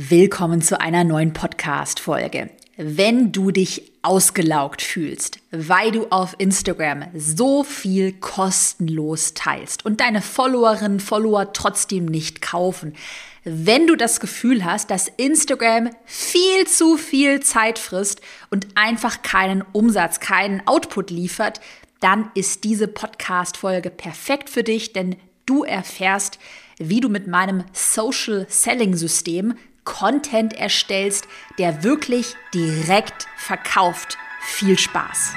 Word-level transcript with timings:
Willkommen 0.00 0.62
zu 0.62 0.80
einer 0.80 1.02
neuen 1.02 1.32
Podcast-Folge. 1.32 2.50
Wenn 2.76 3.32
du 3.32 3.50
dich 3.50 3.90
ausgelaugt 4.02 4.80
fühlst, 4.80 5.40
weil 5.50 5.90
du 5.90 6.06
auf 6.10 6.36
Instagram 6.38 7.06
so 7.16 7.64
viel 7.64 8.12
kostenlos 8.12 9.34
teilst 9.34 9.84
und 9.84 10.00
deine 10.00 10.22
Followerinnen, 10.22 11.00
Follower 11.00 11.52
trotzdem 11.52 12.06
nicht 12.06 12.40
kaufen, 12.40 12.94
wenn 13.42 13.88
du 13.88 13.96
das 13.96 14.20
Gefühl 14.20 14.64
hast, 14.64 14.92
dass 14.92 15.08
Instagram 15.16 15.90
viel 16.04 16.68
zu 16.68 16.96
viel 16.96 17.40
Zeit 17.40 17.80
frisst 17.80 18.20
und 18.50 18.68
einfach 18.76 19.22
keinen 19.22 19.64
Umsatz, 19.72 20.20
keinen 20.20 20.64
Output 20.68 21.10
liefert, 21.10 21.60
dann 21.98 22.30
ist 22.36 22.62
diese 22.62 22.86
Podcast-Folge 22.86 23.90
perfekt 23.90 24.48
für 24.48 24.62
dich, 24.62 24.92
denn 24.92 25.16
du 25.44 25.64
erfährst, 25.64 26.38
wie 26.78 27.00
du 27.00 27.08
mit 27.08 27.26
meinem 27.26 27.64
Social 27.72 28.46
Selling 28.48 28.94
System 28.94 29.54
Content 29.88 30.52
erstellst, 30.52 31.26
der 31.58 31.82
wirklich 31.82 32.36
direkt 32.52 33.26
verkauft. 33.36 34.18
Viel 34.42 34.78
Spaß. 34.78 35.32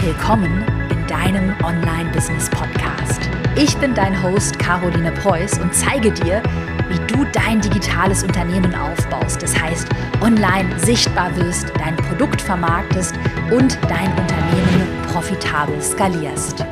Willkommen 0.00 0.64
in 0.90 1.06
deinem 1.08 1.52
Online-Business-Podcast. 1.62 3.20
Ich 3.56 3.76
bin 3.78 3.94
dein 3.94 4.22
Host 4.22 4.60
Caroline 4.60 5.10
Preuß 5.10 5.58
und 5.58 5.74
zeige 5.74 6.12
dir, 6.12 6.40
wie 6.88 7.12
du 7.12 7.24
dein 7.32 7.60
digitales 7.60 8.22
Unternehmen 8.22 8.74
aufbaust. 8.76 9.42
Das 9.42 9.60
heißt, 9.60 9.88
online 10.22 10.78
sichtbar 10.78 11.34
wirst, 11.36 11.72
dein 11.76 11.96
Produkt 11.96 12.40
vermarktest 12.40 13.14
und 13.50 13.76
dein 13.88 14.10
Unternehmen 14.16 15.02
profitabel 15.12 15.82
skalierst. 15.82 16.64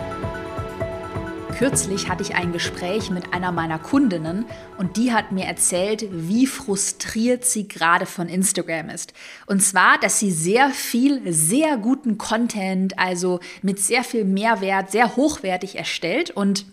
Kürzlich 1.59 2.09
hatte 2.09 2.25
ich 2.25 2.35
ein 2.35 2.53
Gespräch 2.53 3.11
mit 3.11 3.33
einer 3.33 3.53
meiner 3.53 3.79
Kundinnen 3.79 4.45
und 4.77 4.97
die 4.97 5.13
hat 5.13 5.31
mir 5.31 5.45
erzählt, 5.45 6.05
wie 6.11 6.49
frustriert 6.49 7.45
sie 7.45 7.69
gerade 7.69 8.07
von 8.07 8.29
Instagram 8.29 8.89
ist. 8.89 9.13
Und 9.47 9.63
zwar, 9.63 9.99
dass 9.99 10.19
sie 10.19 10.33
sehr 10.33 10.71
viel, 10.71 11.33
sehr 11.33 11.77
guten 11.77 12.19
Content, 12.19 12.99
also 12.99 13.39
mit 13.63 13.79
sehr 13.79 14.03
viel 14.03 14.25
Mehrwert, 14.25 14.91
sehr 14.91 15.15
hochwertig 15.15 15.77
erstellt 15.77 16.33
und 16.33 16.67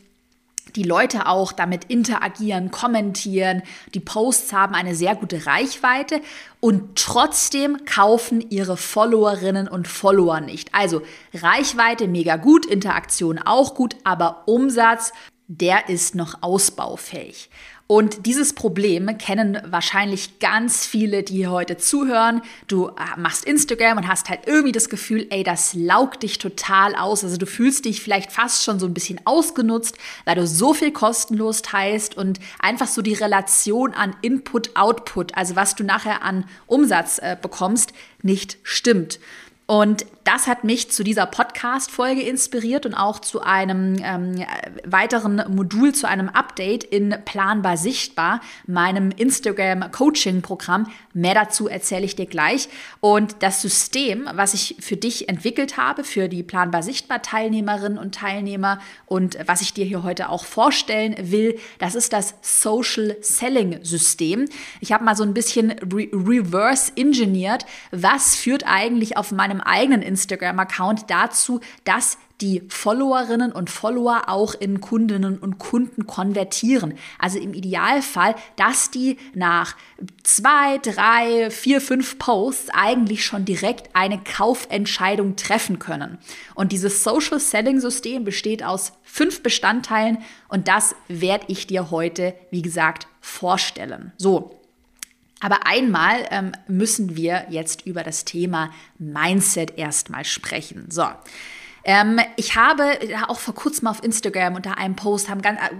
die 0.76 0.84
Leute 0.84 1.28
auch 1.28 1.52
damit 1.52 1.86
interagieren, 1.86 2.72
kommentieren, 2.72 3.64
die 3.94 4.00
Posts 4.00 4.54
haben 4.54 4.76
eine 4.76 4.95
sehr 4.95 5.16
gute 5.16 5.45
Reichweite 5.45 6.22
und 6.59 6.95
trotzdem 6.95 7.86
kaufen 7.86 8.42
ihre 8.50 8.78
Followerinnen 8.78 9.68
und 9.68 9.88
Follower 9.88 10.40
nicht. 10.40 10.73
Also 10.73 11.02
Reichweite 11.34 12.08
mega 12.08 12.38
gut, 12.38 12.66
Interaktion 12.66 13.40
auch 13.40 13.76
gut, 13.76 13.95
aber 14.03 14.44
Umsatz, 14.45 15.14
der 15.48 15.90
ist 15.90 16.16
noch 16.16 16.42
ausbaufähig. 16.42 17.50
Und 17.92 18.25
dieses 18.25 18.53
Problem 18.53 19.17
kennen 19.17 19.61
wahrscheinlich 19.66 20.39
ganz 20.39 20.86
viele, 20.86 21.23
die 21.23 21.34
hier 21.34 21.52
heute 21.52 21.75
zuhören. 21.75 22.42
Du 22.70 22.88
äh, 22.88 23.20
machst 23.20 23.44
Instagram 23.44 23.97
und 23.97 24.08
hast 24.08 24.30
halt 24.30 24.44
irgendwie 24.45 24.72
das 24.72 24.88
Gefühl, 24.88 25.28
ey, 25.30 25.44
das 25.44 25.73
laugt 25.73 26.23
dich 26.23 26.38
total 26.38 26.95
aus. 26.95 27.25
Also 27.25 27.36
du 27.36 27.45
fühlst 27.45 27.84
dich 27.84 28.00
vielleicht 28.00 28.31
fast 28.31 28.64
schon 28.64 28.80
so 28.80 28.86
ein 28.86 28.94
bisschen 28.94 29.19
ausgenutzt, 29.25 29.97
weil 30.23 30.36
du 30.36 30.47
so 30.47 30.73
viel 30.73 30.94
kostenlos 30.94 31.64
teilst 31.64 32.16
und 32.16 32.39
einfach 32.62 32.88
so 32.88 33.02
die 33.02 33.14
Relation 33.14 33.94
an 33.94 34.16
Input-Output, 34.22 35.36
also 35.36 35.58
was 35.58 35.75
du 35.75 35.84
nachher 35.84 36.23
an 36.23 36.45
Umsatz 36.67 37.17
äh, 37.17 37.36
bekommst, 37.42 37.92
nicht 38.22 38.58
stimmt. 38.64 39.19
Und 39.67 40.06
das 40.23 40.48
hat 40.48 40.64
mich 40.64 40.92
zu 40.92 41.04
dieser 41.04 41.26
Podcast-Folge 41.26 42.22
inspiriert 42.22 42.86
und 42.86 42.94
auch 42.94 43.20
zu 43.20 43.42
einem 43.42 43.95
ähm, 44.03 44.45
weiteren 44.86 45.44
Modul, 45.48 45.94
zu 45.94 46.08
einem 46.08 46.30
Update 46.30 46.84
in 46.84 47.16
Planbar 47.26 47.78
Sichtbar, 47.78 48.42
meinem 48.68 49.12
Instagram-Coaching-Programm. 49.12 50.88
Mehr 51.14 51.34
dazu 51.34 51.68
erzähle 51.68 52.06
ich 52.06 52.16
dir 52.16 52.26
gleich. 52.26 52.70
Und 53.00 53.38
das 53.40 53.62
System, 53.62 54.30
was 54.34 54.53
ich 54.53 54.76
für 54.80 54.98
dich 54.98 55.28
entwickelt 55.30 55.78
habe, 55.78 56.03
für 56.03 56.28
die 56.28 56.44
Planbar 56.44 56.84
Sichtbar-Teilnehmerinnen 56.84 57.98
und 57.98 58.14
Teilnehmer 58.14 58.80
und 59.06 59.38
was 59.47 59.62
ich 59.62 59.74
dir 59.74 59.85
hier 59.85 60.03
heute 60.03 60.30
auch 60.30 60.46
vorstellen 60.46 61.16
will, 61.19 61.58
das 61.80 61.96
ist 61.96 62.14
das 62.14 62.35
Social 62.41 63.16
Selling 63.22 63.84
System. 63.84 64.46
Ich 64.81 64.91
habe 64.91 65.03
mal 65.03 65.16
so 65.16 65.24
ein 65.24 65.34
bisschen 65.34 65.72
re 65.72 66.09
reverse 66.14 66.91
engineert, 66.96 67.66
was 67.91 68.35
führt 68.35 68.66
eigentlich 68.68 69.18
auf 69.18 69.31
meinem 69.31 69.60
eigenen 69.61 70.01
Instagram-Account 70.01 71.09
dazu, 71.09 71.59
dass 71.83 72.17
die 72.41 72.63
Followerinnen 72.69 73.51
und 73.51 73.69
Follower 73.69 74.23
auch 74.27 74.55
in 74.55 74.81
Kundinnen 74.81 75.38
und 75.38 75.59
Kunden 75.59 76.07
konvertieren. 76.07 76.95
Also 77.19 77.39
im 77.39 77.53
Idealfall, 77.53 78.35
dass 78.55 78.89
die 78.89 79.17
nach 79.35 79.75
zwei, 80.23 80.79
drei, 80.79 81.51
vier, 81.51 81.81
fünf 81.81 82.17
Posts 82.17 82.69
eigentlich 82.73 83.23
schon 83.23 83.45
direkt 83.45 83.95
eine 83.95 84.19
Kaufentscheidung 84.19 85.35
treffen 85.35 85.78
können. 85.78 86.17
Und 86.55 86.72
dieses 86.72 87.03
Social 87.03 87.39
Selling 87.39 87.79
System 87.79 88.23
besteht 88.23 88.63
aus 88.63 88.93
fünf 89.03 89.43
Bestandteilen 89.43 90.17
und 90.47 90.67
das 90.67 90.95
werde 91.07 91.45
ich 91.47 91.67
dir 91.67 91.91
heute, 91.91 92.33
wie 92.49 92.63
gesagt, 92.63 93.07
vorstellen. 93.19 94.13
So, 94.17 94.60
aber 95.41 95.66
einmal 95.66 96.25
ähm, 96.29 96.52
müssen 96.68 97.16
wir 97.16 97.47
jetzt 97.50 97.85
über 97.85 98.03
das 98.03 98.24
Thema 98.25 98.69
Mindset 98.97 99.78
erstmal 99.78 100.24
sprechen. 100.24 100.85
So. 100.90 101.06
Ähm, 101.84 102.19
ich 102.35 102.56
habe 102.56 103.00
auch 103.28 103.40
vor 103.40 103.56
kurzem 103.56 103.88
auf 103.88 104.03
Instagram 104.03 104.56
unter 104.56 104.78
einem 104.78 104.96
Post 104.96 105.29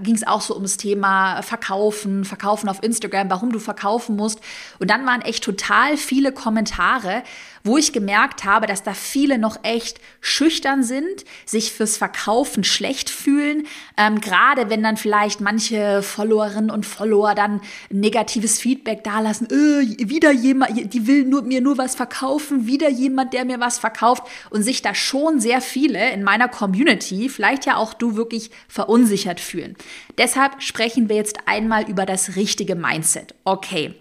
ging 0.02 0.16
es 0.16 0.26
auch 0.26 0.42
so 0.42 0.56
ums 0.56 0.78
Thema 0.78 1.44
Verkaufen, 1.44 2.26
Verkaufen 2.26 2.70
auf 2.70 2.82
Instagram, 2.82 3.30
warum 3.30 3.52
du 3.52 3.60
verkaufen 3.60 4.16
musst. 4.16 4.40
Und 4.80 4.90
dann 4.90 5.06
waren 5.06 5.22
echt 5.22 5.44
total 5.44 5.98
viele 5.98 6.32
Kommentare, 6.32 7.24
wo 7.64 7.78
ich 7.78 7.94
gemerkt 7.94 8.44
habe, 8.44 8.68
dass 8.68 8.84
da 8.84 8.94
viele 8.94 9.38
noch 9.38 9.58
echt 9.64 10.00
schüchtern 10.20 10.84
sind, 10.84 11.26
sich 11.46 11.72
fürs 11.72 11.98
Verkaufen 11.98 12.64
schlecht 12.64 13.10
fühlen, 13.10 13.68
ähm, 13.98 14.22
gerade 14.22 14.70
wenn 14.70 14.84
dann 14.84 14.98
vielleicht 14.98 15.42
manche 15.42 16.02
Followerinnen 16.02 16.72
und 16.72 16.86
Follower 16.86 17.36
dann 17.36 17.62
negatives 17.90 18.60
Feedback 18.60 19.04
dalassen, 19.04 19.48
äh, 19.50 20.10
wieder 20.10 20.32
jemand, 20.32 20.94
die 20.94 21.08
will 21.08 21.26
nur, 21.26 21.44
mir 21.44 21.62
nur 21.62 21.78
was 21.78 21.96
verkaufen, 21.96 22.68
wieder 22.68 22.90
jemand, 22.90 23.34
der 23.34 23.46
mir 23.46 23.60
was 23.60 23.80
verkauft 23.80 24.24
und 24.50 24.64
sich 24.64 24.82
da 24.82 24.96
schon 24.96 25.40
sehr 25.40 25.62
viele 25.62 26.12
in 26.12 26.24
meiner 26.24 26.48
Community, 26.48 27.30
vielleicht 27.30 27.66
ja 27.66 27.78
auch 27.78 27.94
du 27.94 28.16
wirklich 28.16 28.52
verunsichert 28.68 29.40
fühlen. 29.40 29.76
Deshalb 30.18 30.62
sprechen 30.62 31.10
wir 31.10 31.16
jetzt 31.16 31.48
einmal 31.48 31.90
über 31.90 32.06
das 32.06 32.36
richtige 32.36 32.76
Mindset. 32.76 33.36
Okay. 33.44 33.96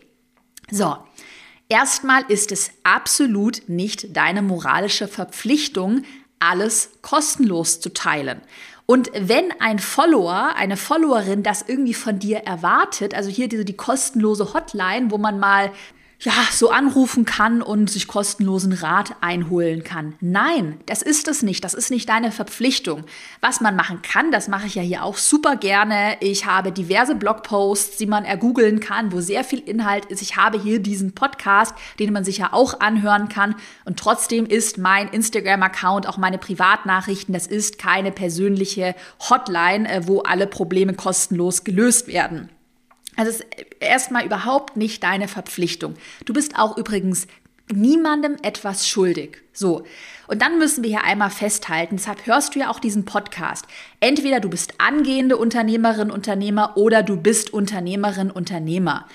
So, 0.70 0.96
Erstmal 1.70 2.24
ist 2.26 2.50
es 2.50 2.72
absolut 2.82 3.62
nicht 3.68 4.16
deine 4.16 4.42
moralische 4.42 5.06
Verpflichtung, 5.06 6.02
alles 6.40 6.90
kostenlos 7.00 7.80
zu 7.80 7.94
teilen. 7.94 8.40
Und 8.86 9.12
wenn 9.14 9.52
ein 9.60 9.78
Follower, 9.78 10.54
eine 10.56 10.76
Followerin 10.76 11.44
das 11.44 11.62
irgendwie 11.62 11.94
von 11.94 12.18
dir 12.18 12.38
erwartet, 12.38 13.14
also 13.14 13.30
hier 13.30 13.48
diese 13.48 13.64
die 13.64 13.76
kostenlose 13.76 14.52
Hotline, 14.52 15.12
wo 15.12 15.18
man 15.18 15.38
mal 15.38 15.70
ja, 16.22 16.32
so 16.52 16.70
anrufen 16.70 17.24
kann 17.24 17.62
und 17.62 17.88
sich 17.88 18.06
kostenlosen 18.06 18.74
Rat 18.74 19.16
einholen 19.22 19.84
kann. 19.84 20.14
Nein, 20.20 20.78
das 20.84 21.00
ist 21.00 21.28
es 21.28 21.42
nicht. 21.42 21.64
Das 21.64 21.72
ist 21.72 21.90
nicht 21.90 22.08
deine 22.10 22.30
Verpflichtung. 22.30 23.04
Was 23.40 23.62
man 23.62 23.74
machen 23.74 24.02
kann, 24.02 24.30
das 24.30 24.46
mache 24.46 24.66
ich 24.66 24.74
ja 24.74 24.82
hier 24.82 25.02
auch 25.02 25.16
super 25.16 25.56
gerne. 25.56 26.18
Ich 26.20 26.44
habe 26.44 26.72
diverse 26.72 27.14
Blogposts, 27.14 27.96
die 27.96 28.06
man 28.06 28.26
ergoogeln 28.26 28.80
kann, 28.80 29.12
wo 29.12 29.20
sehr 29.20 29.44
viel 29.44 29.60
Inhalt 29.60 30.06
ist. 30.06 30.20
Ich 30.20 30.36
habe 30.36 30.60
hier 30.60 30.80
diesen 30.80 31.14
Podcast, 31.14 31.74
den 31.98 32.12
man 32.12 32.24
sich 32.24 32.38
ja 32.38 32.52
auch 32.52 32.80
anhören 32.80 33.30
kann. 33.30 33.54
Und 33.86 33.98
trotzdem 33.98 34.44
ist 34.44 34.76
mein 34.76 35.08
Instagram-Account, 35.08 36.06
auch 36.06 36.18
meine 36.18 36.38
Privatnachrichten, 36.38 37.32
das 37.32 37.46
ist 37.46 37.78
keine 37.78 38.12
persönliche 38.12 38.94
Hotline, 39.30 39.90
äh, 39.90 40.06
wo 40.06 40.20
alle 40.20 40.46
Probleme 40.46 40.92
kostenlos 40.92 41.64
gelöst 41.64 42.08
werden. 42.08 42.50
Also 43.16 43.30
es 43.30 43.40
ist 43.40 43.46
erstmal 43.80 44.24
überhaupt 44.24 44.76
nicht 44.76 45.02
deine 45.02 45.28
Verpflichtung. 45.28 45.94
Du 46.24 46.32
bist 46.32 46.56
auch 46.56 46.76
übrigens 46.76 47.26
niemandem 47.72 48.36
etwas 48.42 48.88
schuldig. 48.88 49.38
So. 49.52 49.84
Und 50.26 50.42
dann 50.42 50.58
müssen 50.58 50.84
wir 50.84 50.90
hier 50.90 51.04
einmal 51.04 51.30
festhalten, 51.30 51.96
deshalb 51.96 52.26
hörst 52.26 52.54
du 52.54 52.60
ja 52.60 52.70
auch 52.70 52.78
diesen 52.78 53.04
Podcast. 53.04 53.66
Entweder 53.98 54.40
du 54.40 54.48
bist 54.48 54.74
angehende 54.78 55.36
Unternehmerin, 55.36 56.10
Unternehmer 56.10 56.76
oder 56.76 57.02
du 57.02 57.16
bist 57.16 57.52
Unternehmerin, 57.52 58.30
Unternehmer. 58.30 59.06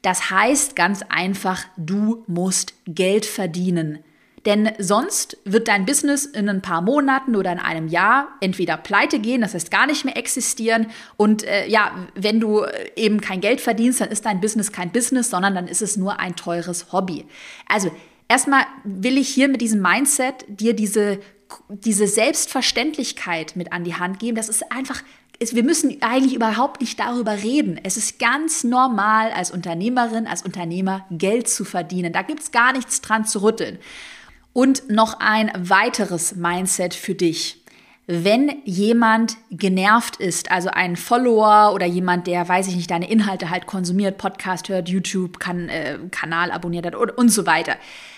Das 0.00 0.30
heißt 0.30 0.74
ganz 0.74 1.02
einfach, 1.08 1.64
du 1.76 2.24
musst 2.26 2.74
Geld 2.86 3.24
verdienen. 3.26 4.00
Denn 4.44 4.72
sonst 4.78 5.36
wird 5.44 5.68
dein 5.68 5.86
Business 5.86 6.24
in 6.26 6.48
ein 6.48 6.62
paar 6.62 6.82
Monaten 6.82 7.36
oder 7.36 7.52
in 7.52 7.58
einem 7.58 7.86
Jahr 7.88 8.28
entweder 8.40 8.76
pleite 8.76 9.20
gehen, 9.20 9.40
das 9.40 9.54
heißt 9.54 9.70
gar 9.70 9.86
nicht 9.86 10.04
mehr 10.04 10.16
existieren. 10.16 10.86
Und 11.16 11.44
äh, 11.44 11.68
ja, 11.68 11.92
wenn 12.14 12.40
du 12.40 12.62
äh, 12.62 12.90
eben 12.96 13.20
kein 13.20 13.40
Geld 13.40 13.60
verdienst, 13.60 14.00
dann 14.00 14.08
ist 14.08 14.24
dein 14.24 14.40
Business 14.40 14.72
kein 14.72 14.90
Business, 14.90 15.30
sondern 15.30 15.54
dann 15.54 15.68
ist 15.68 15.82
es 15.82 15.96
nur 15.96 16.18
ein 16.18 16.34
teures 16.34 16.92
Hobby. 16.92 17.24
Also 17.68 17.92
erstmal 18.28 18.64
will 18.82 19.16
ich 19.16 19.28
hier 19.28 19.48
mit 19.48 19.60
diesem 19.60 19.80
Mindset 19.80 20.44
dir 20.48 20.74
diese, 20.74 21.20
diese 21.68 22.08
Selbstverständlichkeit 22.08 23.54
mit 23.54 23.72
an 23.72 23.84
die 23.84 23.94
Hand 23.94 24.18
geben. 24.18 24.36
Das 24.36 24.48
ist 24.48 24.72
einfach 24.72 25.02
wir 25.50 25.64
müssen 25.64 26.00
eigentlich 26.02 26.34
überhaupt 26.34 26.80
nicht 26.80 27.00
darüber 27.00 27.32
reden. 27.32 27.80
Es 27.82 27.96
ist 27.96 28.20
ganz 28.20 28.62
normal, 28.62 29.32
als 29.32 29.50
Unternehmerin, 29.50 30.28
als 30.28 30.42
Unternehmer 30.42 31.04
Geld 31.10 31.48
zu 31.48 31.64
verdienen. 31.64 32.12
Da 32.12 32.22
gibt 32.22 32.40
es 32.40 32.52
gar 32.52 32.72
nichts 32.72 33.00
dran 33.00 33.24
zu 33.24 33.42
rütteln. 33.42 33.78
Und 34.52 34.90
noch 34.90 35.20
ein 35.20 35.50
weiteres 35.56 36.34
Mindset 36.34 36.94
für 36.94 37.14
dich 37.14 37.62
wenn 38.06 38.60
jemand 38.64 39.36
genervt 39.50 40.16
ist, 40.16 40.50
also 40.50 40.70
ein 40.70 40.96
Follower 40.96 41.72
oder 41.72 41.86
jemand, 41.86 42.26
der, 42.26 42.48
weiß 42.48 42.68
ich 42.68 42.76
nicht, 42.76 42.90
deine 42.90 43.08
Inhalte 43.08 43.48
halt 43.50 43.66
konsumiert, 43.66 44.18
Podcast 44.18 44.68
hört, 44.68 44.88
YouTube, 44.88 45.38
kann, 45.38 45.68
äh, 45.68 45.98
Kanal 46.10 46.50
abonniert 46.50 46.86
hat 46.86 46.96
und, 46.96 47.10
und 47.10 47.28
so 47.28 47.46
weiter. 47.46 47.76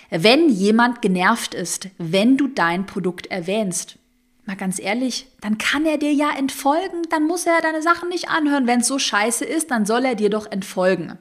Wenn 0.09 0.49
jemand 0.49 1.01
genervt 1.01 1.53
ist, 1.53 1.89
wenn 1.97 2.35
du 2.35 2.47
dein 2.47 2.85
Produkt 2.85 3.27
erwähnst, 3.27 3.97
mal 4.45 4.55
ganz 4.55 4.79
ehrlich, 4.79 5.27
dann 5.41 5.57
kann 5.57 5.85
er 5.85 5.97
dir 5.97 6.13
ja 6.13 6.31
entfolgen, 6.37 7.03
dann 7.09 7.25
muss 7.25 7.45
er 7.45 7.61
deine 7.61 7.81
Sachen 7.81 8.09
nicht 8.09 8.29
anhören. 8.29 8.67
Wenn 8.67 8.81
es 8.81 8.87
so 8.87 8.97
scheiße 8.97 9.45
ist, 9.45 9.71
dann 9.71 9.85
soll 9.85 10.05
er 10.05 10.15
dir 10.15 10.29
doch 10.29 10.51
entfolgen. 10.51 11.17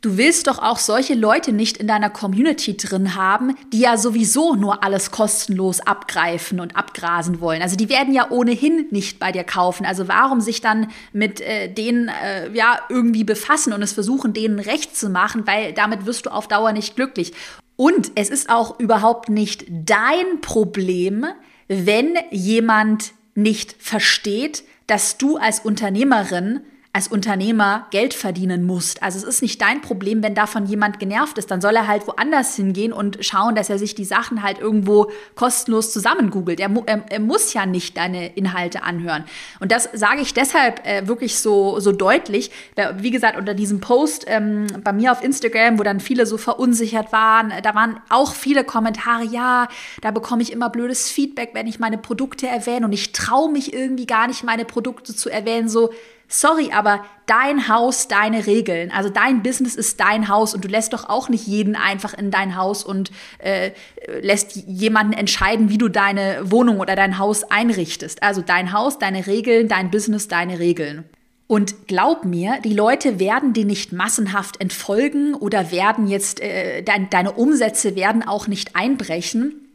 Du 0.00 0.16
willst 0.16 0.46
doch 0.46 0.60
auch 0.60 0.78
solche 0.78 1.14
Leute 1.14 1.50
nicht 1.52 1.76
in 1.76 1.88
deiner 1.88 2.08
Community 2.08 2.76
drin 2.76 3.16
haben, 3.16 3.56
die 3.72 3.80
ja 3.80 3.96
sowieso 3.96 4.54
nur 4.54 4.84
alles 4.84 5.10
kostenlos 5.10 5.80
abgreifen 5.80 6.60
und 6.60 6.76
abgrasen 6.76 7.40
wollen. 7.40 7.62
Also 7.62 7.74
die 7.74 7.88
werden 7.88 8.14
ja 8.14 8.30
ohnehin 8.30 8.86
nicht 8.92 9.18
bei 9.18 9.32
dir 9.32 9.42
kaufen. 9.42 9.84
Also 9.84 10.06
warum 10.06 10.40
sich 10.40 10.60
dann 10.60 10.92
mit 11.12 11.40
äh, 11.40 11.68
denen 11.68 12.08
äh, 12.08 12.48
ja 12.52 12.78
irgendwie 12.88 13.24
befassen 13.24 13.72
und 13.72 13.82
es 13.82 13.92
versuchen, 13.92 14.32
denen 14.32 14.60
recht 14.60 14.96
zu 14.96 15.08
machen, 15.08 15.48
weil 15.48 15.72
damit 15.72 16.06
wirst 16.06 16.26
du 16.26 16.30
auf 16.30 16.46
Dauer 16.46 16.70
nicht 16.70 16.94
glücklich. 16.94 17.32
Und 17.74 18.12
es 18.14 18.30
ist 18.30 18.50
auch 18.50 18.78
überhaupt 18.78 19.28
nicht 19.28 19.64
dein 19.68 20.40
Problem, 20.42 21.26
wenn 21.66 22.14
jemand 22.30 23.14
nicht 23.34 23.74
versteht, 23.80 24.62
dass 24.86 25.18
du 25.18 25.38
als 25.38 25.60
Unternehmerin 25.60 26.60
als 26.92 27.06
Unternehmer 27.06 27.86
Geld 27.90 28.14
verdienen 28.14 28.64
musst. 28.64 29.02
Also 29.02 29.18
es 29.18 29.24
ist 29.24 29.42
nicht 29.42 29.60
dein 29.60 29.82
Problem, 29.82 30.22
wenn 30.22 30.34
davon 30.34 30.66
jemand 30.66 30.98
genervt 30.98 31.36
ist. 31.36 31.50
Dann 31.50 31.60
soll 31.60 31.76
er 31.76 31.86
halt 31.86 32.06
woanders 32.06 32.56
hingehen 32.56 32.92
und 32.92 33.18
schauen, 33.20 33.54
dass 33.54 33.68
er 33.68 33.78
sich 33.78 33.94
die 33.94 34.06
Sachen 34.06 34.42
halt 34.42 34.58
irgendwo 34.58 35.10
kostenlos 35.34 35.92
zusammengoogelt. 35.92 36.60
Er, 36.60 36.70
er, 36.86 37.04
er 37.08 37.20
muss 37.20 37.52
ja 37.52 37.66
nicht 37.66 37.98
deine 37.98 38.34
Inhalte 38.34 38.82
anhören. 38.82 39.24
Und 39.60 39.70
das 39.70 39.88
sage 39.92 40.22
ich 40.22 40.32
deshalb 40.32 40.84
äh, 40.86 41.06
wirklich 41.06 41.38
so, 41.38 41.78
so 41.78 41.92
deutlich. 41.92 42.50
Wie 42.96 43.10
gesagt, 43.10 43.36
unter 43.36 43.54
diesem 43.54 43.80
Post 43.80 44.24
ähm, 44.26 44.66
bei 44.82 44.92
mir 44.92 45.12
auf 45.12 45.22
Instagram, 45.22 45.78
wo 45.78 45.82
dann 45.82 46.00
viele 46.00 46.24
so 46.24 46.38
verunsichert 46.38 47.12
waren, 47.12 47.52
da 47.62 47.74
waren 47.74 48.00
auch 48.08 48.34
viele 48.34 48.64
Kommentare, 48.64 49.24
ja, 49.24 49.68
da 50.00 50.10
bekomme 50.10 50.42
ich 50.42 50.52
immer 50.52 50.70
blödes 50.70 51.10
Feedback, 51.10 51.50
wenn 51.52 51.66
ich 51.66 51.78
meine 51.78 51.98
Produkte 51.98 52.48
erwähne 52.48 52.86
und 52.86 52.92
ich 52.92 53.12
traue 53.12 53.52
mich 53.52 53.74
irgendwie 53.74 54.06
gar 54.06 54.26
nicht, 54.26 54.42
meine 54.42 54.64
Produkte 54.64 55.14
zu 55.14 55.28
erwähnen. 55.28 55.68
So, 55.68 55.90
sorry, 56.28 56.70
aber 56.72 57.04
dein 57.26 57.68
Haus, 57.68 58.06
deine 58.06 58.46
Regeln. 58.46 58.90
Also 58.92 59.08
dein 59.08 59.42
Business 59.42 59.74
ist 59.74 59.98
dein 59.98 60.28
Haus 60.28 60.54
und 60.54 60.64
du 60.64 60.68
lässt 60.68 60.92
doch 60.92 61.08
auch 61.08 61.28
nicht 61.28 61.46
jeden 61.46 61.74
einfach 61.74 62.14
in 62.14 62.30
dein 62.30 62.56
Haus 62.56 62.84
und 62.84 63.10
äh, 63.38 63.72
lässt 64.20 64.56
jemanden 64.56 65.14
entscheiden, 65.14 65.70
wie 65.70 65.78
du 65.78 65.88
deine 65.88 66.50
Wohnung 66.50 66.80
oder 66.80 66.94
dein 66.94 67.18
Haus 67.18 67.44
einrichtest. 67.44 68.22
Also 68.22 68.42
dein 68.42 68.72
Haus, 68.72 68.98
deine 68.98 69.26
Regeln, 69.26 69.68
dein 69.68 69.90
Business, 69.90 70.28
deine 70.28 70.58
Regeln. 70.58 71.04
Und 71.46 71.88
glaub 71.88 72.26
mir, 72.26 72.58
die 72.62 72.74
Leute 72.74 73.18
werden 73.18 73.54
dir 73.54 73.64
nicht 73.64 73.92
massenhaft 73.92 74.60
entfolgen 74.60 75.34
oder 75.34 75.70
werden 75.70 76.06
jetzt, 76.06 76.40
äh, 76.40 76.82
dein, 76.82 77.08
deine 77.08 77.32
Umsätze 77.32 77.96
werden 77.96 78.22
auch 78.22 78.48
nicht 78.48 78.76
einbrechen 78.76 79.67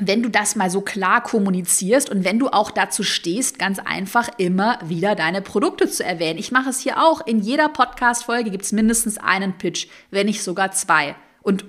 wenn 0.00 0.22
du 0.22 0.28
das 0.28 0.56
mal 0.56 0.70
so 0.70 0.80
klar 0.80 1.22
kommunizierst 1.22 2.10
und 2.10 2.24
wenn 2.24 2.38
du 2.40 2.48
auch 2.48 2.72
dazu 2.72 3.04
stehst, 3.04 3.58
ganz 3.58 3.78
einfach 3.78 4.28
immer 4.38 4.78
wieder 4.84 5.14
deine 5.14 5.40
Produkte 5.40 5.88
zu 5.88 6.04
erwähnen. 6.04 6.38
Ich 6.38 6.50
mache 6.50 6.70
es 6.70 6.80
hier 6.80 7.00
auch. 7.00 7.24
In 7.26 7.38
jeder 7.38 7.68
Podcast-Folge 7.68 8.50
gibt 8.50 8.64
es 8.64 8.72
mindestens 8.72 9.18
einen 9.18 9.56
Pitch, 9.56 9.86
wenn 10.10 10.26
nicht 10.26 10.42
sogar 10.42 10.72
zwei. 10.72 11.14
Und 11.42 11.66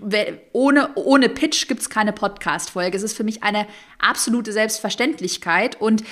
ohne, 0.54 0.90
ohne 0.96 1.30
Pitch 1.30 1.68
gibt 1.68 1.82
es 1.82 1.90
keine 1.90 2.14
Podcast-Folge. 2.14 2.98
Es 2.98 3.04
ist 3.04 3.16
für 3.16 3.26
mich 3.26 3.44
eine 3.44 3.68
absolute 4.00 4.54
Selbstverständlichkeit. 4.54 5.80
Und 5.80 6.04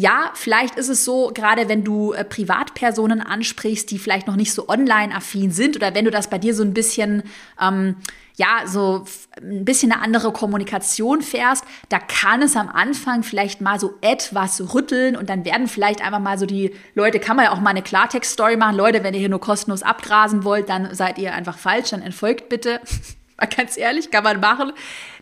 ja, 0.00 0.30
vielleicht 0.34 0.76
ist 0.76 0.88
es 0.88 1.04
so, 1.04 1.32
gerade 1.34 1.68
wenn 1.68 1.82
du 1.82 2.12
äh, 2.12 2.22
Privatpersonen 2.22 3.20
ansprichst, 3.20 3.90
die 3.90 3.98
vielleicht 3.98 4.28
noch 4.28 4.36
nicht 4.36 4.52
so 4.52 4.68
online-affin 4.68 5.50
sind 5.50 5.74
oder 5.74 5.92
wenn 5.92 6.04
du 6.04 6.12
das 6.12 6.30
bei 6.30 6.38
dir 6.38 6.54
so 6.54 6.62
ein 6.62 6.72
bisschen 6.72 7.24
ähm, 7.60 7.96
ja, 8.36 8.60
so 8.64 9.04
ein 9.42 9.64
bisschen 9.64 9.90
eine 9.90 10.00
andere 10.00 10.32
Kommunikation 10.32 11.20
fährst, 11.20 11.64
da 11.88 11.98
kann 11.98 12.42
es 12.42 12.54
am 12.54 12.68
Anfang 12.68 13.24
vielleicht 13.24 13.60
mal 13.60 13.80
so 13.80 13.94
etwas 14.00 14.72
rütteln 14.72 15.16
und 15.16 15.28
dann 15.28 15.44
werden 15.44 15.66
vielleicht 15.66 16.00
einfach 16.00 16.20
mal 16.20 16.38
so 16.38 16.46
die 16.46 16.72
Leute, 16.94 17.18
kann 17.18 17.34
man 17.34 17.46
ja 17.46 17.52
auch 17.52 17.60
mal 17.60 17.70
eine 17.70 17.82
Klartext-Story 17.82 18.56
machen, 18.56 18.76
Leute, 18.76 19.02
wenn 19.02 19.14
ihr 19.14 19.20
hier 19.20 19.28
nur 19.28 19.40
kostenlos 19.40 19.82
abgrasen 19.82 20.44
wollt, 20.44 20.68
dann 20.68 20.94
seid 20.94 21.18
ihr 21.18 21.34
einfach 21.34 21.58
falsch, 21.58 21.90
dann 21.90 22.02
entfolgt 22.02 22.48
bitte. 22.48 22.80
Mal 23.38 23.46
ganz 23.46 23.76
ehrlich, 23.76 24.10
kann 24.10 24.24
man 24.24 24.40
machen. 24.40 24.72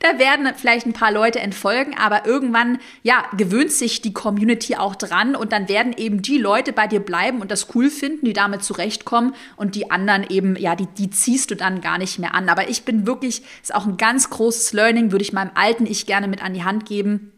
Da 0.00 0.18
werden 0.18 0.48
vielleicht 0.56 0.86
ein 0.86 0.94
paar 0.94 1.12
Leute 1.12 1.38
entfolgen, 1.38 1.94
aber 1.98 2.24
irgendwann, 2.24 2.78
ja, 3.02 3.26
gewöhnt 3.36 3.70
sich 3.70 4.00
die 4.00 4.14
Community 4.14 4.76
auch 4.76 4.94
dran 4.94 5.36
und 5.36 5.52
dann 5.52 5.68
werden 5.68 5.92
eben 5.94 6.22
die 6.22 6.38
Leute 6.38 6.72
bei 6.72 6.86
dir 6.86 7.00
bleiben 7.00 7.42
und 7.42 7.50
das 7.50 7.74
cool 7.74 7.90
finden, 7.90 8.24
die 8.24 8.32
damit 8.32 8.64
zurechtkommen 8.64 9.34
und 9.56 9.74
die 9.74 9.90
anderen 9.90 10.24
eben, 10.30 10.56
ja, 10.56 10.74
die, 10.74 10.86
die 10.86 11.10
ziehst 11.10 11.50
du 11.50 11.56
dann 11.56 11.82
gar 11.82 11.98
nicht 11.98 12.18
mehr 12.18 12.34
an. 12.34 12.48
Aber 12.48 12.70
ich 12.70 12.84
bin 12.84 13.06
wirklich, 13.06 13.42
ist 13.62 13.74
auch 13.74 13.86
ein 13.86 13.98
ganz 13.98 14.30
großes 14.30 14.72
Learning, 14.72 15.12
würde 15.12 15.22
ich 15.22 15.34
meinem 15.34 15.50
alten 15.54 15.84
Ich 15.84 16.06
gerne 16.06 16.26
mit 16.26 16.42
an 16.42 16.54
die 16.54 16.64
Hand 16.64 16.86
geben. 16.86 17.32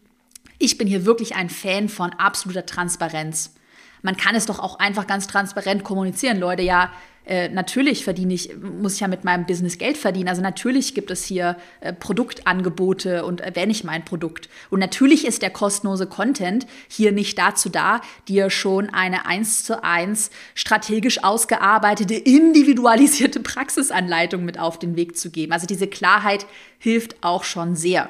Ich 0.59 0.77
bin 0.77 0.87
hier 0.87 1.05
wirklich 1.05 1.35
ein 1.35 1.49
Fan 1.49 1.89
von 1.89 2.11
absoluter 2.13 2.65
Transparenz. 2.65 3.53
Man 4.01 4.15
kann 4.15 4.35
es 4.35 4.45
doch 4.45 4.59
auch 4.59 4.79
einfach 4.79 5.07
ganz 5.07 5.27
transparent 5.27 5.83
kommunizieren, 5.83 6.39
Leute. 6.39 6.61
Ja, 6.61 6.89
äh, 7.29 7.47
natürlich 7.47 8.03
verdiene 8.03 8.33
ich, 8.33 8.57
muss 8.57 8.95
ich 8.95 9.01
ja 9.01 9.07
mit 9.07 9.23
meinem 9.23 9.45
Business 9.45 9.77
Geld 9.77 9.97
verdienen. 9.97 10.29
Also 10.29 10.41
natürlich 10.41 10.95
gibt 10.95 11.11
es 11.11 11.23
hier 11.23 11.57
äh, 11.79 11.93
Produktangebote 11.93 13.23
und 13.23 13.39
erwähne 13.39 13.71
ich 13.71 13.83
mein 13.83 14.03
Produkt. 14.03 14.49
Und 14.71 14.79
natürlich 14.79 15.27
ist 15.27 15.43
der 15.43 15.51
kostenlose 15.51 16.07
Content 16.07 16.65
hier 16.87 17.11
nicht 17.11 17.37
dazu 17.37 17.69
da, 17.69 18.01
dir 18.27 18.49
schon 18.49 18.89
eine 18.89 19.27
eins 19.27 19.63
zu 19.63 19.83
eins 19.83 20.31
strategisch 20.55 21.23
ausgearbeitete, 21.23 22.15
individualisierte 22.15 23.39
Praxisanleitung 23.43 24.43
mit 24.43 24.59
auf 24.59 24.79
den 24.79 24.95
Weg 24.95 25.15
zu 25.15 25.29
geben. 25.29 25.53
Also 25.53 25.67
diese 25.67 25.85
Klarheit 25.85 26.47
hilft 26.79 27.23
auch 27.23 27.43
schon 27.43 27.75
sehr. 27.75 28.09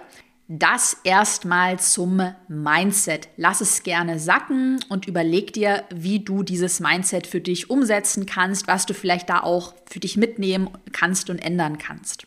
Das 0.51 0.97
erstmal 1.03 1.79
zum 1.79 2.33
Mindset. 2.47 3.29
Lass 3.37 3.61
es 3.61 3.83
gerne 3.83 4.17
sacken 4.17 4.83
und 4.89 5.05
überleg 5.05 5.53
dir, 5.53 5.83
wie 5.93 6.21
du 6.21 6.41
dieses 6.41 6.79
Mindset 6.79 7.27
für 7.27 7.39
dich 7.39 7.69
umsetzen 7.69 8.25
kannst, 8.25 8.67
was 8.67 8.87
du 8.87 8.95
vielleicht 8.95 9.29
da 9.29 9.41
auch 9.41 9.75
für 9.85 9.99
dich 9.99 10.17
mitnehmen 10.17 10.71
kannst 10.91 11.29
und 11.29 11.37
ändern 11.37 11.77
kannst. 11.77 12.25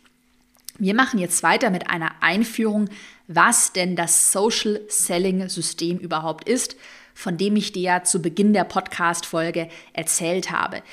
Wir 0.78 0.94
machen 0.94 1.18
jetzt 1.18 1.42
weiter 1.42 1.70
mit 1.70 1.90
einer 1.90 2.12
Einführung, 2.20 2.90
was 3.26 3.72
denn 3.72 3.96
das 3.96 4.30
Social 4.30 4.80
Selling 4.86 5.48
System 5.48 5.98
überhaupt 5.98 6.48
ist, 6.48 6.76
von 7.14 7.36
dem 7.36 7.56
ich 7.56 7.72
dir 7.72 7.82
ja 7.82 8.04
zu 8.04 8.22
Beginn 8.22 8.52
der 8.52 8.64
Podcast-Folge 8.64 9.68
erzählt 9.94 10.52
habe. 10.52 10.84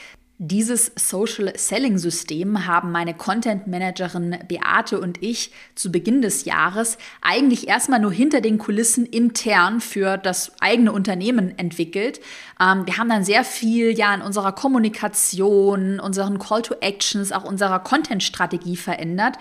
Dieses 0.42 0.94
Social 0.96 1.52
Selling 1.58 1.98
System 1.98 2.66
haben 2.66 2.94
meine 2.94 3.14
Content 3.14 3.68
Managerin 3.68 4.40
Beate 4.48 5.02
und 5.02 5.22
ich 5.22 5.52
zu 5.76 5.92
Beginn 5.92 6.22
des 6.22 6.46
Jahres 6.46 6.98
eigentlich 7.22 7.68
erstmal 7.68 8.00
nur 8.00 8.14
hinter 8.14 8.40
den 8.40 8.58
Kulissen 8.58 9.06
intern 9.06 9.82
für 9.82 10.16
das 10.16 10.54
eigene 10.62 10.94
Unternehmen 10.94 11.58
entwickelt. 11.58 12.22
Ähm, 12.58 12.86
wir 12.86 12.98
haben 12.98 13.10
dann 13.10 13.26
sehr 13.26 13.44
viel 13.44 13.92
ja 13.92 14.16
in 14.16 14.22
unserer 14.22 14.54
Kommunikation, 14.54 16.00
unseren 16.00 16.40
Call 16.40 16.62
to 16.62 16.76
Actions, 16.80 17.34
auch 17.34 17.44
unserer 17.44 17.80
Content 17.80 18.24
Strategie 18.24 18.78
verändert 18.78 19.36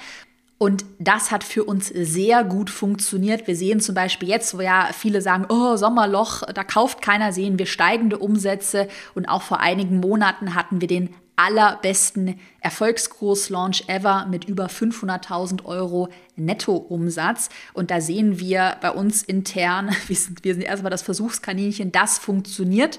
und 0.59 0.85
das 0.99 1.31
hat 1.31 1.45
für 1.45 1.63
uns 1.63 1.87
sehr 1.87 2.43
gut 2.43 2.69
funktioniert. 2.69 3.47
Wir 3.47 3.55
sehen 3.55 3.81
zum 3.81 3.95
Beispiel 3.95 4.29
jetzt, 4.29 4.59
wo 4.59 4.61
ja 4.61 4.91
viele 4.93 5.23
sagen, 5.23 5.47
oh, 5.49 5.77
Sommerloch, 5.77 6.43
da 6.43 6.65
kauft 6.65 7.01
keiner, 7.01 7.33
sehen 7.33 7.61
wir 7.61 7.67
steigende 7.67 8.19
Umsätze. 8.19 8.89
Und 9.15 9.27
auch 9.27 9.43
vor 9.43 9.61
einigen 9.61 10.01
Monaten 10.01 10.57
hatten 10.57 10.81
wir 10.81 10.89
den 10.89 11.15
allerbesten 11.37 12.41
Erfolgskurs-Launch 12.61 13.85
ever 13.87 14.27
mit 14.29 14.47
über 14.47 14.67
500.000 14.67 15.65
Euro 15.65 16.09
Nettoumsatz. 16.35 17.51
Und 17.73 17.93
da 17.93 18.01
sehen 18.01 18.41
wir 18.41 18.77
bei 18.81 18.91
uns 18.91 19.23
intern, 19.23 19.95
wir 20.09 20.17
sind, 20.17 20.43
wir 20.43 20.55
sind 20.55 20.63
erstmal 20.63 20.91
das 20.91 21.03
Versuchskaninchen, 21.03 21.93
das 21.93 22.19
funktioniert. 22.19 22.99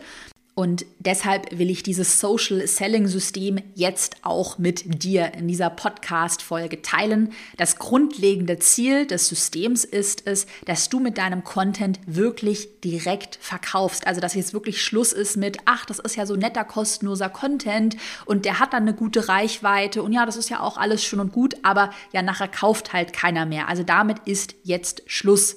Und 0.60 0.86
deshalb 1.00 1.58
will 1.58 1.70
ich 1.70 1.84
dieses 1.84 2.20
Social 2.20 2.68
Selling 2.68 3.08
System 3.08 3.62
jetzt 3.76 4.18
auch 4.24 4.58
mit 4.58 5.04
dir 5.04 5.34
in 5.36 5.48
dieser 5.48 5.70
Podcast-Folge 5.70 6.82
teilen. 6.82 7.32
Das 7.56 7.78
grundlegende 7.78 8.60
Ziel 8.60 9.08
des 9.08 9.30
Systems 9.30 9.86
ist 9.86 10.24
es, 10.28 10.48
dass 10.66 10.90
du 10.90 11.00
mit 11.00 11.18
deinem 11.18 11.46
Content 11.46 12.02
wirklich 12.06 12.82
direkt 12.82 13.38
verkaufst. 13.40 14.06
Also, 14.06 14.20
dass 14.20 14.36
jetzt 14.36 14.54
wirklich 14.54 14.82
Schluss 14.82 15.14
ist 15.14 15.38
mit, 15.38 15.60
ach, 15.64 15.86
das 15.86 16.00
ist 16.00 16.18
ja 16.18 16.26
so 16.26 16.36
netter, 16.36 16.66
kostenloser 16.66 17.30
Content 17.30 17.96
und 18.26 18.44
der 18.44 18.60
hat 18.60 18.74
dann 18.74 18.84
eine 18.84 18.94
gute 18.94 19.30
Reichweite 19.30 20.04
und 20.04 20.12
ja, 20.12 20.26
das 20.26 20.36
ist 20.36 20.50
ja 20.50 20.60
auch 20.60 20.76
alles 20.76 21.02
schön 21.02 21.22
und 21.22 21.32
gut, 21.32 21.56
aber 21.64 21.92
ja, 22.12 22.22
nachher 22.22 22.50
kauft 22.50 22.92
halt 22.92 23.14
keiner 23.14 23.46
mehr. 23.46 23.70
Also, 23.70 23.84
damit 23.84 24.18
ist 24.26 24.56
jetzt 24.64 25.04
Schluss. 25.06 25.56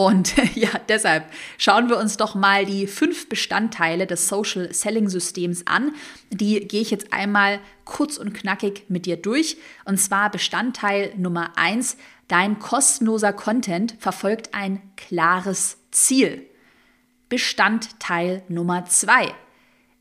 Und 0.00 0.34
ja, 0.54 0.70
deshalb 0.88 1.30
schauen 1.58 1.90
wir 1.90 1.98
uns 1.98 2.16
doch 2.16 2.34
mal 2.34 2.64
die 2.64 2.86
fünf 2.86 3.28
Bestandteile 3.28 4.06
des 4.06 4.28
Social 4.28 4.72
Selling 4.72 5.10
Systems 5.10 5.66
an. 5.66 5.92
Die 6.30 6.66
gehe 6.66 6.80
ich 6.80 6.90
jetzt 6.90 7.12
einmal 7.12 7.60
kurz 7.84 8.16
und 8.16 8.32
knackig 8.32 8.84
mit 8.88 9.04
dir 9.04 9.18
durch. 9.18 9.58
Und 9.84 9.98
zwar 9.98 10.30
Bestandteil 10.30 11.12
Nummer 11.18 11.52
eins: 11.56 11.98
Dein 12.28 12.58
kostenloser 12.58 13.34
Content 13.34 13.94
verfolgt 13.98 14.54
ein 14.54 14.80
klares 14.96 15.76
Ziel. 15.90 16.46
Bestandteil 17.28 18.42
Nummer 18.48 18.86
zwei: 18.86 19.34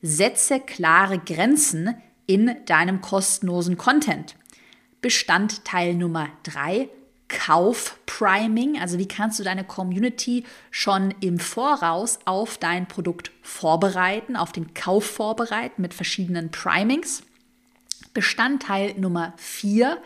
Setze 0.01 0.61
klare 0.61 1.19
Grenzen 1.19 1.93
in 2.25 2.55
deinem 2.67 3.01
kostenlosen 3.01 3.77
Content. 3.77 4.37
Bestandteil 5.01 5.93
Nummer 5.93 6.29
drei: 6.43 6.87
Kauf-Priming, 7.29 8.79
also 8.79 8.97
wie 8.97 9.07
kannst 9.07 9.39
du 9.39 9.43
deine 9.43 9.63
Community 9.63 10.43
schon 10.71 11.13
im 11.21 11.39
Voraus 11.39 12.19
auf 12.25 12.57
dein 12.57 12.87
Produkt 12.87 13.31
vorbereiten, 13.41 14.35
auf 14.35 14.51
den 14.51 14.73
Kauf 14.73 15.05
vorbereiten 15.05 15.81
mit 15.81 15.93
verschiedenen 15.93 16.51
Primings. 16.51 17.23
Bestandteil 18.13 18.95
Nummer 18.99 19.33
4, 19.37 19.97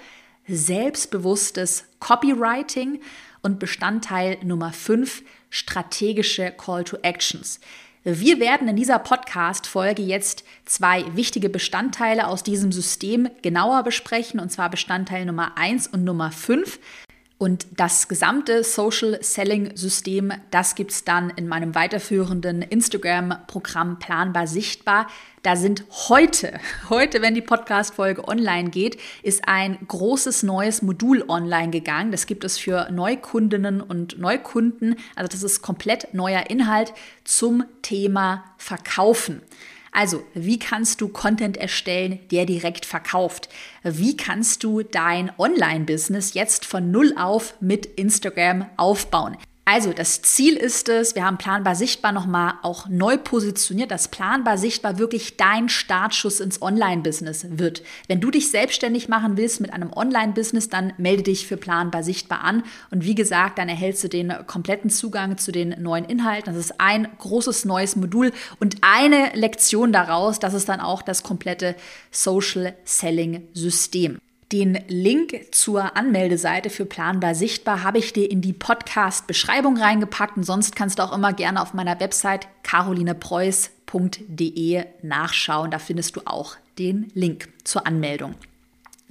selbstbewusstes 0.48 1.86
Copywriting 2.00 3.01
und 3.42 3.60
Bestandteil 3.60 4.38
Nummer 4.44 4.74
5, 4.74 5.24
strategische 5.50 6.51
Call 6.51 6.84
to 6.84 6.98
Actions. 7.01 7.60
Wir 8.06 8.42
werden 8.42 8.68
in 8.68 8.75
dieser 8.75 9.00
Podcast-Folge 9.00 10.01
jetzt 10.01 10.44
zwei 10.65 11.06
wichtige 11.15 11.50
Bestandteile 11.50 12.27
aus 12.27 12.44
diesem 12.44 12.74
System 12.74 13.30
genauer 13.42 13.84
besprechen, 13.84 14.42
und 14.42 14.51
zwar 14.51 14.70
Bestandteil 14.70 15.25
Nummer 15.25 15.58
1 15.58 15.88
und 15.88 16.03
Nummer 16.03 16.30
5. 16.30 16.80
Und 17.44 17.68
das 17.76 18.08
gesamte 18.08 18.64
Social 18.64 19.22
Selling 19.22 19.76
System, 19.76 20.32
das 20.50 20.76
gibt 20.76 20.92
es 20.92 21.04
dann 21.04 21.30
in 21.32 21.50
meinem 21.50 21.76
weiterführenden 21.76 22.62
Instagram-Programm 22.62 24.00
Planbar 24.00 24.48
Sichtbar. 24.48 25.08
Da 25.42 25.58
sind 25.58 25.84
heute, 26.08 26.58
heute, 26.90 27.22
wenn 27.22 27.36
die 27.36 27.42
Podcast-Folge 27.42 28.30
online 28.30 28.70
geht, 28.70 28.98
ist 29.24 29.46
ein 29.46 29.78
großes 29.86 30.44
neues 30.44 30.82
Modul 30.84 31.26
online 31.28 31.72
gegangen. 31.72 32.12
Das 32.12 32.28
gibt 32.28 32.46
es 32.46 32.58
für 32.58 32.90
Neukundinnen 32.90 33.82
und 33.82 34.18
Neukunden. 34.18 34.96
Also 35.18 35.28
das 35.28 35.44
ist 35.44 35.62
komplett 35.62 36.14
neuer 36.14 36.50
Inhalt 36.50 36.94
zum 37.26 37.66
Thema 37.82 38.46
Verkaufen. 38.58 39.42
Also, 39.94 40.24
wie 40.34 40.58
kannst 40.58 41.02
du 41.02 41.08
Content 41.08 41.56
erstellen, 41.56 42.20
der 42.32 42.48
direkt 42.48 42.86
verkauft? 42.86 43.48
Wie 43.84 44.18
kannst 44.18 44.64
du 44.64 44.82
dein 44.82 45.32
Online-Business 45.38 46.34
jetzt 46.34 46.66
von 46.66 46.90
Null 46.90 47.14
auf 47.16 47.54
mit 47.62 47.86
Instagram 47.86 48.66
aufbauen? 48.76 49.38
Also 49.65 49.93
das 49.93 50.22
Ziel 50.22 50.58
ist 50.58 50.89
es, 50.89 51.15
wir 51.15 51.24
haben 51.24 51.38
planbar 51.38 51.75
sichtbar 51.75 52.12
nochmal 52.12 52.55
auch 52.63 52.89
neu 52.89 53.17
positioniert, 53.17 53.91
dass 53.91 54.10
planbar 54.10 54.58
sichtbar 54.58 54.98
wirklich 54.98 55.38
dein 55.38 55.70
Startschuss 55.70 56.41
ins 56.41 56.62
Online-Business 56.62 57.46
wird. 57.51 57.82
Wenn 58.10 58.20
du 58.20 58.29
dich 58.29 58.51
selbstständig 58.51 59.08
machen 59.08 59.38
willst 59.38 59.62
mit 59.62 59.72
einem 59.72 59.93
Online-Business, 59.93 60.67
dann 60.67 60.91
melde 60.98 61.24
dich 61.24 61.48
für 61.48 61.55
planbar 61.55 62.03
sichtbar 62.03 62.43
an. 62.43 62.63
Und 62.91 63.05
wie 63.05 63.15
gesagt, 63.15 63.58
dann 63.58 63.70
erhältst 63.70 64.03
du 64.03 64.10
den 64.10 64.34
kompletten 64.48 64.89
Zugang 64.89 65.38
zu 65.38 65.53
den 65.53 65.82
neuen 65.82 66.03
Inhalten. 66.03 66.53
Das 66.53 66.58
ist 66.58 66.82
ein 66.82 67.08
großes 67.20 67.63
neues 67.63 67.96
Modul 67.96 68.34
und 68.60 68.75
eine 68.82 69.32
Lektion 69.34 69.93
daraus, 69.93 70.39
das 70.39 70.55
ist 70.55 70.67
dann 70.67 70.82
auch 70.82 71.01
das 71.01 71.24
komplette 71.24 71.75
Social 72.12 72.75
Selling 72.84 73.48
System. 73.53 74.20
Den 74.53 74.79
Link 74.88 75.48
zur 75.50 75.98
Anmeldeseite 75.98 76.69
für 76.69 76.86
Planbar 76.86 77.33
Sichtbar 77.33 77.81
habe 77.81 77.98
ich 77.98 78.13
dir 78.13 78.29
in 78.29 78.41
die 78.41 78.53
Podcast-Beschreibung 78.53 79.77
reingepackt 79.77 80.38
und 80.38 80.43
sonst 80.43 80.75
kannst 80.75 81.00
du 81.00 81.03
auch 81.03 81.12
immer 81.12 81.33
gerne 81.33 81.60
auf 81.60 81.74
meiner 81.74 82.00
Website 82.00 82.48
carolinepreuß.de 82.62 84.86
nachschauen. 85.01 85.72
Da 85.72 85.79
findest 85.79 86.15
du 86.15 86.22
auch 86.25 86.57
den 86.77 87.10
Link 87.15 87.50
zur 87.63 87.88
Anmeldung. 87.88 88.36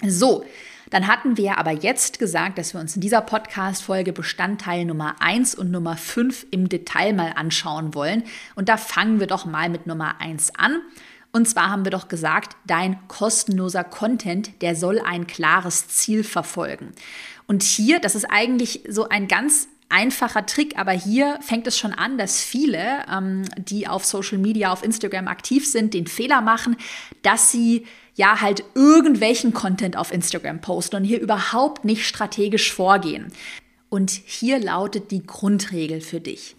So, 0.07 0.45
dann 0.91 1.09
hatten 1.09 1.37
wir 1.37 1.59
aber 1.59 1.73
jetzt 1.73 2.21
gesagt, 2.21 2.57
dass 2.57 2.73
wir 2.73 2.81
uns 2.81 2.95
in 2.95 3.01
dieser 3.01 3.23
Podcast-Folge 3.23 4.13
Bestandteil 4.13 4.85
Nummer 4.85 5.17
1 5.19 5.57
und 5.57 5.73
Nummer 5.73 5.97
5 5.97 6.47
im 6.53 6.69
Detail 6.69 7.15
mal 7.15 7.33
anschauen 7.35 7.97
wollen. 7.97 8.23
Und 8.55 8.69
da 8.69 8.77
fangen 8.77 9.19
wir 9.19 9.27
doch 9.27 9.45
mal 9.45 9.69
mit 9.69 9.89
Nummer 9.89 10.21
1 10.21 10.55
an. 10.55 10.83
Und 11.33 11.49
zwar 11.49 11.71
haben 11.71 11.85
wir 11.85 11.91
doch 11.91 12.09
gesagt, 12.09 12.57
dein 12.67 13.09
kostenloser 13.09 13.85
Content, 13.85 14.51
der 14.61 14.77
soll 14.77 15.01
ein 15.01 15.27
klares 15.27 15.89
Ziel 15.89 16.25
verfolgen. 16.25 16.93
Und 17.47 17.63
hier, 17.63 18.01
das 18.01 18.15
ist 18.15 18.27
eigentlich 18.27 18.85
so 18.89 19.09
ein 19.09 19.29
ganz 19.29 19.69
einfacher 19.89 20.47
Trick, 20.47 20.79
aber 20.79 20.93
hier 20.93 21.39
fängt 21.43 21.67
es 21.67 21.79
schon 21.79 21.93
an, 21.93 22.19
dass 22.19 22.41
viele, 22.41 23.05
ähm, 23.11 23.43
die 23.57 23.89
auf 23.89 24.05
Social 24.05 24.39
Media, 24.39 24.73
auf 24.73 24.83
Instagram 24.83 25.29
aktiv 25.29 25.67
sind, 25.67 25.95
den 25.95 26.07
Fehler 26.07 26.41
machen, 26.41 26.77
dass 27.23 27.51
sie 27.51 27.87
ja 28.15 28.41
halt 28.41 28.65
irgendwelchen 28.75 29.55
Content 29.55 29.97
auf 29.97 30.13
Instagram 30.13 30.61
posten 30.61 30.97
und 30.97 31.05
hier 31.05 31.21
überhaupt 31.21 31.85
nicht 31.85 32.07
strategisch 32.07 32.73
vorgehen. 32.73 33.33
Und 33.89 34.11
hier 34.11 34.59
lautet 34.59 35.11
die 35.11 35.27
Grundregel 35.27 36.01
für 36.01 36.21
dich. 36.21 36.57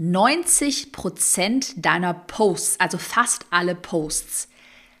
90 0.00 0.92
Prozent 0.92 1.74
deiner 1.76 2.14
Posts, 2.14 2.80
also 2.80 2.96
fast 2.96 3.44
alle 3.50 3.74
Posts, 3.74 4.48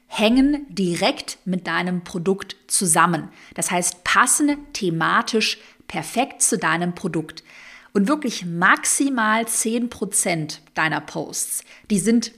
hängen 0.06 0.66
direkt 0.68 1.38
mit 1.46 1.66
deinem 1.66 2.04
Produkt 2.04 2.56
zusammen. 2.66 3.30
Das 3.54 3.70
heißt, 3.70 4.04
passen 4.04 4.58
thematisch 4.74 5.58
perfekt 5.88 6.42
zu 6.42 6.58
deinem 6.58 6.94
Produkt. 6.94 7.42
Und 7.92 8.08
wirklich 8.08 8.44
maximal 8.44 9.48
10 9.48 9.88
Prozent 9.88 10.60
deiner 10.74 11.00
Posts, 11.00 11.64
die 11.90 11.98
sind 11.98 12.32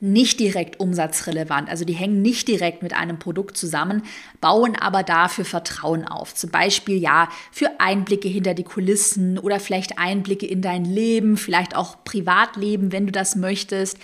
nicht 0.00 0.40
direkt 0.40 0.80
umsatzrelevant, 0.80 1.68
also 1.68 1.84
die 1.84 1.94
hängen 1.94 2.22
nicht 2.22 2.48
direkt 2.48 2.82
mit 2.82 2.94
einem 2.94 3.18
Produkt 3.18 3.56
zusammen, 3.56 4.02
bauen 4.40 4.76
aber 4.76 5.02
dafür 5.02 5.44
Vertrauen 5.44 6.04
auf. 6.06 6.34
Zum 6.34 6.50
Beispiel 6.50 6.98
ja 6.98 7.28
für 7.52 7.80
Einblicke 7.80 8.28
hinter 8.28 8.54
die 8.54 8.64
Kulissen 8.64 9.38
oder 9.38 9.60
vielleicht 9.60 9.98
Einblicke 9.98 10.46
in 10.46 10.62
dein 10.62 10.84
Leben, 10.84 11.36
vielleicht 11.36 11.76
auch 11.76 12.04
Privatleben, 12.04 12.92
wenn 12.92 13.06
du 13.06 13.12
das 13.12 13.36
möchtest. 13.36 13.98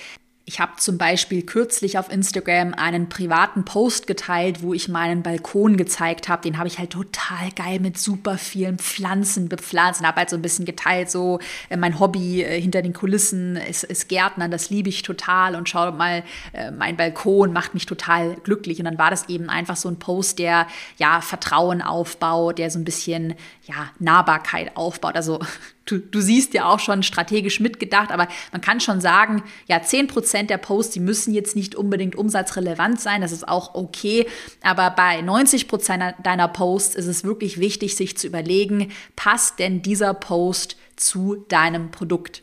Ich 0.44 0.58
habe 0.58 0.72
zum 0.76 0.98
Beispiel 0.98 1.42
kürzlich 1.42 1.98
auf 1.98 2.10
Instagram 2.10 2.74
einen 2.74 3.08
privaten 3.08 3.64
Post 3.64 4.08
geteilt, 4.08 4.60
wo 4.60 4.74
ich 4.74 4.88
meinen 4.88 5.22
Balkon 5.22 5.76
gezeigt 5.76 6.28
habe. 6.28 6.42
Den 6.42 6.58
habe 6.58 6.66
ich 6.66 6.78
halt 6.80 6.90
total 6.90 7.52
geil 7.54 7.78
mit 7.78 7.96
super 7.96 8.38
vielen 8.38 8.78
Pflanzen 8.78 9.48
bepflanzt 9.48 10.00
und 10.00 10.06
habe 10.06 10.18
halt 10.18 10.30
so 10.30 10.36
ein 10.36 10.42
bisschen 10.42 10.64
geteilt, 10.64 11.12
so 11.12 11.38
äh, 11.68 11.76
mein 11.76 12.00
Hobby 12.00 12.42
äh, 12.42 12.60
hinter 12.60 12.82
den 12.82 12.92
Kulissen 12.92 13.54
ist, 13.54 13.84
ist 13.84 14.08
Gärtnern, 14.08 14.50
das 14.50 14.68
liebe 14.68 14.88
ich 14.88 15.02
total 15.02 15.54
und 15.54 15.68
schau 15.68 15.92
mal, 15.92 16.24
äh, 16.52 16.72
mein 16.72 16.96
Balkon 16.96 17.52
macht 17.52 17.74
mich 17.74 17.86
total 17.86 18.34
glücklich. 18.42 18.80
Und 18.80 18.86
dann 18.86 18.98
war 18.98 19.10
das 19.10 19.28
eben 19.28 19.48
einfach 19.48 19.76
so 19.76 19.88
ein 19.88 20.00
Post, 20.00 20.40
der 20.40 20.66
ja 20.98 21.20
Vertrauen 21.20 21.82
aufbaut, 21.82 22.58
der 22.58 22.70
so 22.70 22.80
ein 22.80 22.84
bisschen 22.84 23.36
ja 23.64 23.90
Nahbarkeit 24.00 24.76
aufbaut. 24.76 25.14
Also 25.14 25.38
du, 25.84 25.98
du 25.98 26.20
siehst 26.20 26.54
ja 26.54 26.66
auch 26.66 26.78
schon 26.78 27.02
strategisch 27.02 27.60
mitgedacht, 27.60 28.10
aber 28.10 28.28
man 28.52 28.60
kann 28.60 28.80
schon 28.80 29.00
sagen, 29.00 29.42
ja, 29.66 29.78
10% 29.78 30.46
der 30.46 30.58
Posts, 30.58 30.94
die 30.94 31.00
müssen 31.00 31.34
jetzt 31.34 31.56
nicht 31.56 31.74
unbedingt 31.74 32.16
umsatzrelevant 32.16 33.00
sein, 33.00 33.20
das 33.20 33.32
ist 33.32 33.48
auch 33.48 33.74
okay, 33.74 34.26
aber 34.62 34.90
bei 34.90 35.20
90% 35.20 36.22
deiner 36.22 36.48
Posts 36.48 36.94
ist 36.94 37.06
es 37.06 37.24
wirklich 37.24 37.58
wichtig, 37.58 37.96
sich 37.96 38.16
zu 38.16 38.26
überlegen, 38.26 38.92
passt 39.16 39.58
denn 39.58 39.82
dieser 39.82 40.14
Post 40.14 40.76
zu 41.02 41.44
deinem 41.48 41.90
Produkt? 41.90 42.42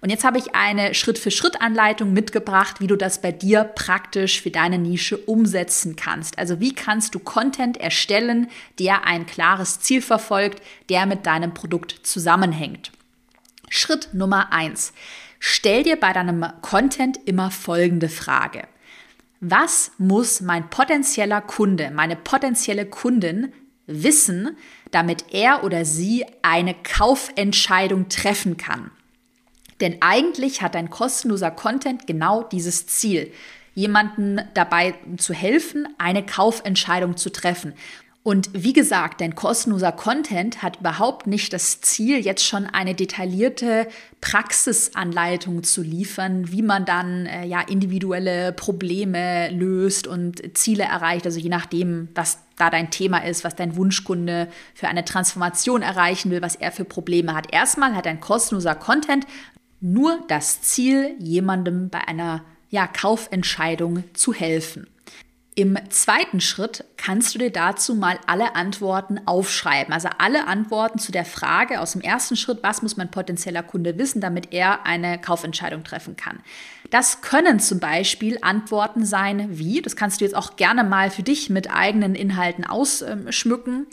Und 0.00 0.10
jetzt 0.10 0.24
habe 0.24 0.38
ich 0.38 0.54
eine 0.54 0.94
Schritt-für-Schritt-Anleitung 0.94 2.12
mitgebracht, 2.12 2.80
wie 2.80 2.86
du 2.86 2.96
das 2.96 3.20
bei 3.20 3.32
dir 3.32 3.64
praktisch 3.64 4.40
für 4.40 4.50
deine 4.50 4.78
Nische 4.78 5.16
umsetzen 5.16 5.96
kannst. 5.96 6.38
Also 6.38 6.60
wie 6.60 6.74
kannst 6.74 7.14
du 7.14 7.18
Content 7.18 7.76
erstellen, 7.76 8.48
der 8.78 9.04
ein 9.04 9.26
klares 9.26 9.80
Ziel 9.80 10.00
verfolgt, 10.02 10.62
der 10.88 11.06
mit 11.06 11.26
deinem 11.26 11.52
Produkt 11.52 12.00
zusammenhängt. 12.04 12.92
Schritt 13.68 14.10
Nummer 14.12 14.52
eins: 14.52 14.92
Stell 15.40 15.82
dir 15.82 15.96
bei 15.96 16.12
deinem 16.12 16.46
Content 16.62 17.18
immer 17.26 17.50
folgende 17.50 18.08
Frage. 18.08 18.68
Was 19.40 19.92
muss 19.98 20.40
mein 20.40 20.68
potenzieller 20.70 21.40
Kunde, 21.40 21.90
meine 21.92 22.16
potenzielle 22.16 22.86
Kundin 22.86 23.52
wissen, 23.86 24.56
damit 24.90 25.32
er 25.32 25.64
oder 25.64 25.84
sie 25.84 26.24
eine 26.42 26.74
Kaufentscheidung 26.74 28.08
treffen 28.08 28.56
kann? 28.56 28.90
Denn 29.80 29.98
eigentlich 30.00 30.62
hat 30.62 30.74
dein 30.74 30.90
kostenloser 30.90 31.50
Content 31.50 32.06
genau 32.06 32.42
dieses 32.42 32.86
Ziel, 32.86 33.32
jemanden 33.74 34.40
dabei 34.54 34.94
zu 35.18 35.32
helfen, 35.32 35.86
eine 35.98 36.26
Kaufentscheidung 36.26 37.16
zu 37.16 37.30
treffen. 37.30 37.74
Und 38.24 38.50
wie 38.52 38.74
gesagt, 38.74 39.20
dein 39.20 39.34
kostenloser 39.34 39.92
Content 39.92 40.62
hat 40.62 40.80
überhaupt 40.80 41.26
nicht 41.26 41.52
das 41.52 41.80
Ziel, 41.80 42.18
jetzt 42.18 42.44
schon 42.44 42.66
eine 42.66 42.94
detaillierte 42.94 43.88
Praxisanleitung 44.20 45.62
zu 45.62 45.82
liefern, 45.82 46.50
wie 46.52 46.60
man 46.60 46.84
dann 46.84 47.26
äh, 47.26 47.46
ja 47.46 47.60
individuelle 47.60 48.52
Probleme 48.52 49.48
löst 49.50 50.06
und 50.06 50.58
Ziele 50.58 50.84
erreicht. 50.84 51.24
Also 51.24 51.38
je 51.38 51.48
nachdem, 51.48 52.08
was 52.14 52.38
da 52.56 52.68
dein 52.70 52.90
Thema 52.90 53.18
ist, 53.18 53.44
was 53.44 53.54
dein 53.54 53.76
Wunschkunde 53.76 54.48
für 54.74 54.88
eine 54.88 55.04
Transformation 55.04 55.80
erreichen 55.80 56.30
will, 56.30 56.42
was 56.42 56.56
er 56.56 56.72
für 56.72 56.84
Probleme 56.84 57.34
hat. 57.34 57.52
Erstmal 57.52 57.94
hat 57.94 58.04
dein 58.04 58.20
kostenloser 58.20 58.74
Content 58.74 59.26
nur 59.80 60.18
das 60.28 60.60
Ziel, 60.60 61.14
jemandem 61.18 61.88
bei 61.88 62.06
einer 62.06 62.44
ja, 62.68 62.86
Kaufentscheidung 62.86 64.04
zu 64.12 64.34
helfen. 64.34 64.88
Im 65.58 65.76
zweiten 65.88 66.40
Schritt 66.40 66.84
kannst 66.96 67.34
du 67.34 67.40
dir 67.40 67.50
dazu 67.50 67.96
mal 67.96 68.20
alle 68.28 68.54
Antworten 68.54 69.18
aufschreiben. 69.26 69.92
Also 69.92 70.08
alle 70.18 70.46
Antworten 70.46 71.00
zu 71.00 71.10
der 71.10 71.24
Frage 71.24 71.80
aus 71.80 71.94
dem 71.94 72.00
ersten 72.00 72.36
Schritt, 72.36 72.60
was 72.62 72.80
muss 72.80 72.96
mein 72.96 73.10
potenzieller 73.10 73.64
Kunde 73.64 73.98
wissen, 73.98 74.20
damit 74.20 74.52
er 74.52 74.86
eine 74.86 75.20
Kaufentscheidung 75.20 75.82
treffen 75.82 76.14
kann. 76.14 76.38
Das 76.90 77.22
können 77.22 77.58
zum 77.58 77.80
Beispiel 77.80 78.38
Antworten 78.40 79.04
sein 79.04 79.58
wie, 79.58 79.82
das 79.82 79.96
kannst 79.96 80.20
du 80.20 80.24
jetzt 80.26 80.36
auch 80.36 80.54
gerne 80.54 80.84
mal 80.84 81.10
für 81.10 81.24
dich 81.24 81.50
mit 81.50 81.74
eigenen 81.74 82.14
Inhalten 82.14 82.64
ausschmücken. 82.64 83.88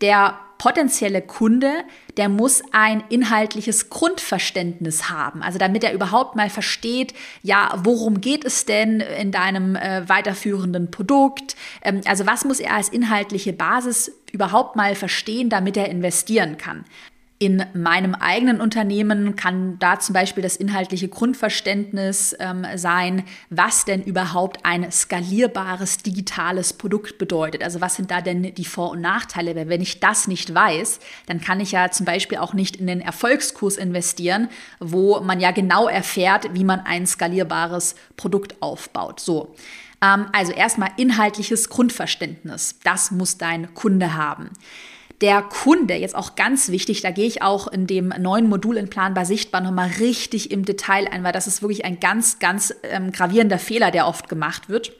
Der 0.00 0.38
potenzielle 0.60 1.22
Kunde, 1.22 1.72
der 2.18 2.28
muss 2.28 2.62
ein 2.70 3.02
inhaltliches 3.08 3.88
Grundverständnis 3.88 5.08
haben. 5.08 5.42
Also 5.42 5.58
damit 5.58 5.82
er 5.84 5.94
überhaupt 5.94 6.36
mal 6.36 6.50
versteht, 6.50 7.14
ja, 7.42 7.72
worum 7.82 8.20
geht 8.20 8.44
es 8.44 8.66
denn 8.66 9.00
in 9.00 9.32
deinem 9.32 9.74
äh, 9.74 10.06
weiterführenden 10.06 10.90
Produkt? 10.90 11.56
Ähm, 11.80 12.02
also 12.04 12.26
was 12.26 12.44
muss 12.44 12.60
er 12.60 12.74
als 12.74 12.90
inhaltliche 12.90 13.54
Basis 13.54 14.12
überhaupt 14.32 14.76
mal 14.76 14.94
verstehen, 14.94 15.48
damit 15.48 15.78
er 15.78 15.88
investieren 15.88 16.58
kann? 16.58 16.84
In 17.42 17.64
meinem 17.72 18.14
eigenen 18.14 18.60
Unternehmen 18.60 19.34
kann 19.34 19.78
da 19.78 19.98
zum 19.98 20.12
Beispiel 20.12 20.42
das 20.42 20.56
inhaltliche 20.56 21.08
Grundverständnis 21.08 22.36
ähm, 22.38 22.66
sein, 22.74 23.24
was 23.48 23.86
denn 23.86 24.02
überhaupt 24.02 24.66
ein 24.66 24.92
skalierbares 24.92 25.96
digitales 25.96 26.74
Produkt 26.74 27.16
bedeutet. 27.16 27.64
Also 27.64 27.80
was 27.80 27.94
sind 27.94 28.10
da 28.10 28.20
denn 28.20 28.54
die 28.54 28.64
Vor- 28.66 28.90
und 28.90 29.00
Nachteile? 29.00 29.56
Weil 29.56 29.70
wenn 29.70 29.80
ich 29.80 30.00
das 30.00 30.28
nicht 30.28 30.54
weiß, 30.54 31.00
dann 31.28 31.40
kann 31.40 31.60
ich 31.60 31.72
ja 31.72 31.90
zum 31.90 32.04
Beispiel 32.04 32.36
auch 32.36 32.52
nicht 32.52 32.76
in 32.76 32.86
den 32.86 33.00
Erfolgskurs 33.00 33.78
investieren, 33.78 34.50
wo 34.78 35.18
man 35.20 35.40
ja 35.40 35.50
genau 35.50 35.88
erfährt, 35.88 36.52
wie 36.52 36.64
man 36.64 36.80
ein 36.80 37.06
skalierbares 37.06 37.94
Produkt 38.18 38.60
aufbaut. 38.60 39.18
So. 39.18 39.54
Ähm, 40.04 40.26
also 40.34 40.52
erstmal 40.52 40.90
inhaltliches 40.98 41.70
Grundverständnis. 41.70 42.80
Das 42.84 43.10
muss 43.10 43.38
dein 43.38 43.72
Kunde 43.72 44.14
haben 44.14 44.50
der 45.20 45.42
Kunde, 45.42 45.94
jetzt 45.94 46.14
auch 46.14 46.34
ganz 46.34 46.70
wichtig, 46.70 47.02
da 47.02 47.10
gehe 47.10 47.26
ich 47.26 47.42
auch 47.42 47.68
in 47.68 47.86
dem 47.86 48.08
neuen 48.18 48.48
Modul 48.48 48.76
in 48.76 48.88
Planbar 48.88 49.26
Sichtbar 49.26 49.60
nochmal 49.60 49.90
richtig 50.00 50.50
im 50.50 50.64
Detail 50.64 51.08
ein, 51.10 51.24
weil 51.24 51.32
das 51.32 51.46
ist 51.46 51.62
wirklich 51.62 51.84
ein 51.84 52.00
ganz, 52.00 52.38
ganz 52.38 52.74
ähm, 52.84 53.12
gravierender 53.12 53.58
Fehler, 53.58 53.90
der 53.90 54.06
oft 54.06 54.28
gemacht 54.28 54.70
wird. 54.70 54.92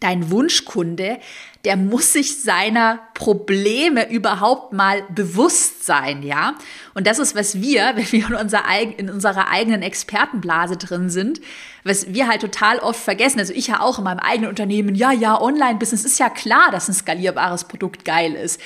Dein 0.00 0.30
Wunschkunde, 0.30 1.18
der 1.64 1.76
muss 1.76 2.14
sich 2.14 2.42
seiner 2.42 3.00
Probleme 3.12 4.10
überhaupt 4.10 4.72
mal 4.72 5.02
bewusst 5.10 5.84
sein, 5.84 6.22
ja? 6.22 6.54
Und 6.94 7.06
das 7.06 7.18
ist, 7.18 7.34
was 7.34 7.60
wir, 7.60 7.92
wenn 7.94 8.12
wir 8.12 8.28
in, 8.28 8.34
unser, 8.34 8.62
in 8.98 9.10
unserer 9.10 9.48
eigenen 9.48 9.82
Expertenblase 9.82 10.76
drin 10.76 11.08
sind, 11.08 11.40
was 11.82 12.12
wir 12.12 12.28
halt 12.28 12.42
total 12.42 12.78
oft 12.78 13.00
vergessen. 13.00 13.40
Also 13.40 13.54
ich 13.54 13.68
ja 13.68 13.80
auch 13.80 13.98
in 13.98 14.04
meinem 14.04 14.20
eigenen 14.20 14.50
Unternehmen, 14.50 14.94
ja, 14.94 15.12
ja, 15.12 15.40
Online-Business 15.40 16.04
ist 16.04 16.18
ja 16.18 16.28
klar, 16.28 16.70
dass 16.70 16.88
ein 16.88 16.94
skalierbares 16.94 17.64
Produkt 17.64 18.04
geil 18.04 18.34
ist 18.34 18.60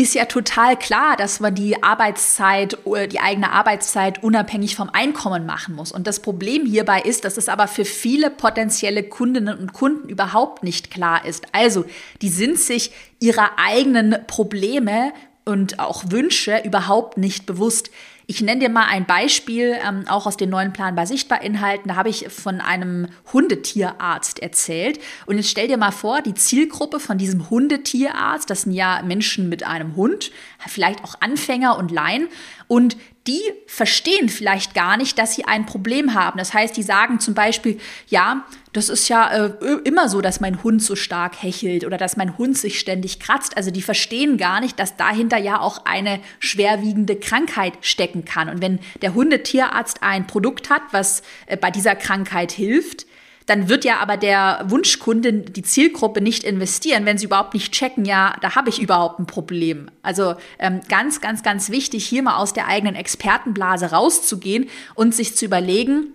ist 0.00 0.14
ja 0.14 0.26
total 0.26 0.78
klar, 0.78 1.16
dass 1.16 1.40
man 1.40 1.54
die 1.56 1.82
Arbeitszeit, 1.82 2.78
äh, 2.86 3.08
die 3.08 3.18
eigene 3.18 3.50
Arbeitszeit 3.50 4.22
unabhängig 4.22 4.76
vom 4.76 4.90
Einkommen 4.90 5.44
machen 5.44 5.74
muss. 5.74 5.90
Und 5.90 6.06
das 6.06 6.20
Problem 6.20 6.66
hierbei 6.66 7.00
ist, 7.00 7.24
dass 7.24 7.36
es 7.36 7.48
aber 7.48 7.66
für 7.66 7.84
viele 7.84 8.30
potenzielle 8.30 9.02
Kundinnen 9.02 9.58
und 9.58 9.72
Kunden 9.72 10.08
überhaupt 10.08 10.62
nicht 10.62 10.92
klar 10.92 11.24
ist. 11.24 11.46
Also, 11.52 11.84
die 12.22 12.28
sind 12.28 12.60
sich 12.60 12.92
ihrer 13.18 13.58
eigenen 13.58 14.16
Probleme 14.28 15.12
und 15.44 15.80
auch 15.80 16.04
Wünsche 16.10 16.62
überhaupt 16.64 17.18
nicht 17.18 17.46
bewusst. 17.46 17.90
Ich 18.30 18.42
nenne 18.42 18.60
dir 18.60 18.68
mal 18.68 18.84
ein 18.84 19.06
Beispiel, 19.06 19.78
ähm, 19.82 20.04
auch 20.06 20.26
aus 20.26 20.36
den 20.36 20.50
neuen 20.50 20.74
Plan 20.74 20.94
bei 20.94 21.06
Sichtbar-Inhalten. 21.06 21.88
Da 21.88 21.96
habe 21.96 22.10
ich 22.10 22.28
von 22.28 22.60
einem 22.60 23.08
Hundetierarzt 23.32 24.40
erzählt. 24.40 25.00
Und 25.24 25.38
jetzt 25.38 25.48
stell 25.48 25.66
dir 25.66 25.78
mal 25.78 25.92
vor, 25.92 26.20
die 26.20 26.34
Zielgruppe 26.34 27.00
von 27.00 27.16
diesem 27.16 27.48
Hundetierarzt, 27.48 28.50
das 28.50 28.62
sind 28.62 28.72
ja 28.72 29.00
Menschen 29.02 29.48
mit 29.48 29.64
einem 29.64 29.96
Hund, 29.96 30.30
vielleicht 30.66 31.02
auch 31.04 31.14
Anfänger 31.20 31.78
und 31.78 31.90
Laien. 31.90 32.28
Und 32.66 32.98
die 33.28 33.42
verstehen 33.66 34.30
vielleicht 34.30 34.74
gar 34.74 34.96
nicht, 34.96 35.18
dass 35.18 35.34
sie 35.34 35.44
ein 35.44 35.66
Problem 35.66 36.14
haben. 36.14 36.38
Das 36.38 36.54
heißt, 36.54 36.74
die 36.76 36.82
sagen 36.82 37.20
zum 37.20 37.34
Beispiel, 37.34 37.78
ja, 38.08 38.46
das 38.72 38.88
ist 38.88 39.08
ja 39.08 39.28
äh, 39.30 39.52
immer 39.84 40.08
so, 40.08 40.22
dass 40.22 40.40
mein 40.40 40.62
Hund 40.62 40.82
so 40.82 40.96
stark 40.96 41.42
hechelt 41.42 41.84
oder 41.84 41.98
dass 41.98 42.16
mein 42.16 42.38
Hund 42.38 42.56
sich 42.56 42.80
ständig 42.80 43.20
kratzt. 43.20 43.56
Also 43.56 43.70
die 43.70 43.82
verstehen 43.82 44.38
gar 44.38 44.60
nicht, 44.60 44.80
dass 44.80 44.96
dahinter 44.96 45.36
ja 45.36 45.60
auch 45.60 45.84
eine 45.84 46.20
schwerwiegende 46.38 47.16
Krankheit 47.16 47.74
stecken 47.82 48.24
kann. 48.24 48.48
Und 48.48 48.62
wenn 48.62 48.78
der 49.02 49.12
Hundetierarzt 49.12 50.02
ein 50.02 50.26
Produkt 50.26 50.70
hat, 50.70 50.82
was 50.92 51.22
äh, 51.46 51.58
bei 51.58 51.70
dieser 51.70 51.96
Krankheit 51.96 52.50
hilft, 52.50 53.06
dann 53.48 53.68
wird 53.68 53.84
ja 53.84 53.96
aber 53.98 54.18
der 54.18 54.64
Wunschkunde, 54.66 55.32
die 55.32 55.62
Zielgruppe 55.62 56.20
nicht 56.20 56.44
investieren, 56.44 57.06
wenn 57.06 57.16
sie 57.16 57.24
überhaupt 57.24 57.54
nicht 57.54 57.72
checken, 57.72 58.04
ja, 58.04 58.36
da 58.42 58.54
habe 58.54 58.68
ich 58.68 58.78
überhaupt 58.78 59.18
ein 59.18 59.26
Problem. 59.26 59.90
Also 60.02 60.34
ähm, 60.58 60.80
ganz, 60.88 61.22
ganz, 61.22 61.42
ganz 61.42 61.70
wichtig, 61.70 62.06
hier 62.06 62.22
mal 62.22 62.36
aus 62.36 62.52
der 62.52 62.68
eigenen 62.68 62.94
Expertenblase 62.94 63.90
rauszugehen 63.90 64.68
und 64.94 65.14
sich 65.14 65.34
zu 65.34 65.46
überlegen, 65.46 66.12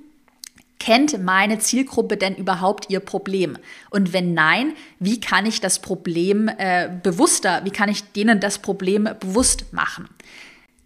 Kennt 0.80 1.24
meine 1.24 1.60
Zielgruppe 1.60 2.18
denn 2.18 2.36
überhaupt 2.36 2.90
ihr 2.90 3.00
Problem? 3.00 3.58
Und 3.90 4.12
wenn 4.12 4.34
nein, 4.34 4.74
wie 5.00 5.22
kann 5.22 5.46
ich 5.46 5.62
das 5.62 5.80
Problem 5.80 6.50
äh, 6.58 6.90
bewusster, 7.02 7.62
wie 7.64 7.72
kann 7.72 7.88
ich 7.88 8.04
denen 8.12 8.42
das 8.42 8.60
Problem 8.60 9.08
bewusst 9.22 9.72
machen? 9.72 10.10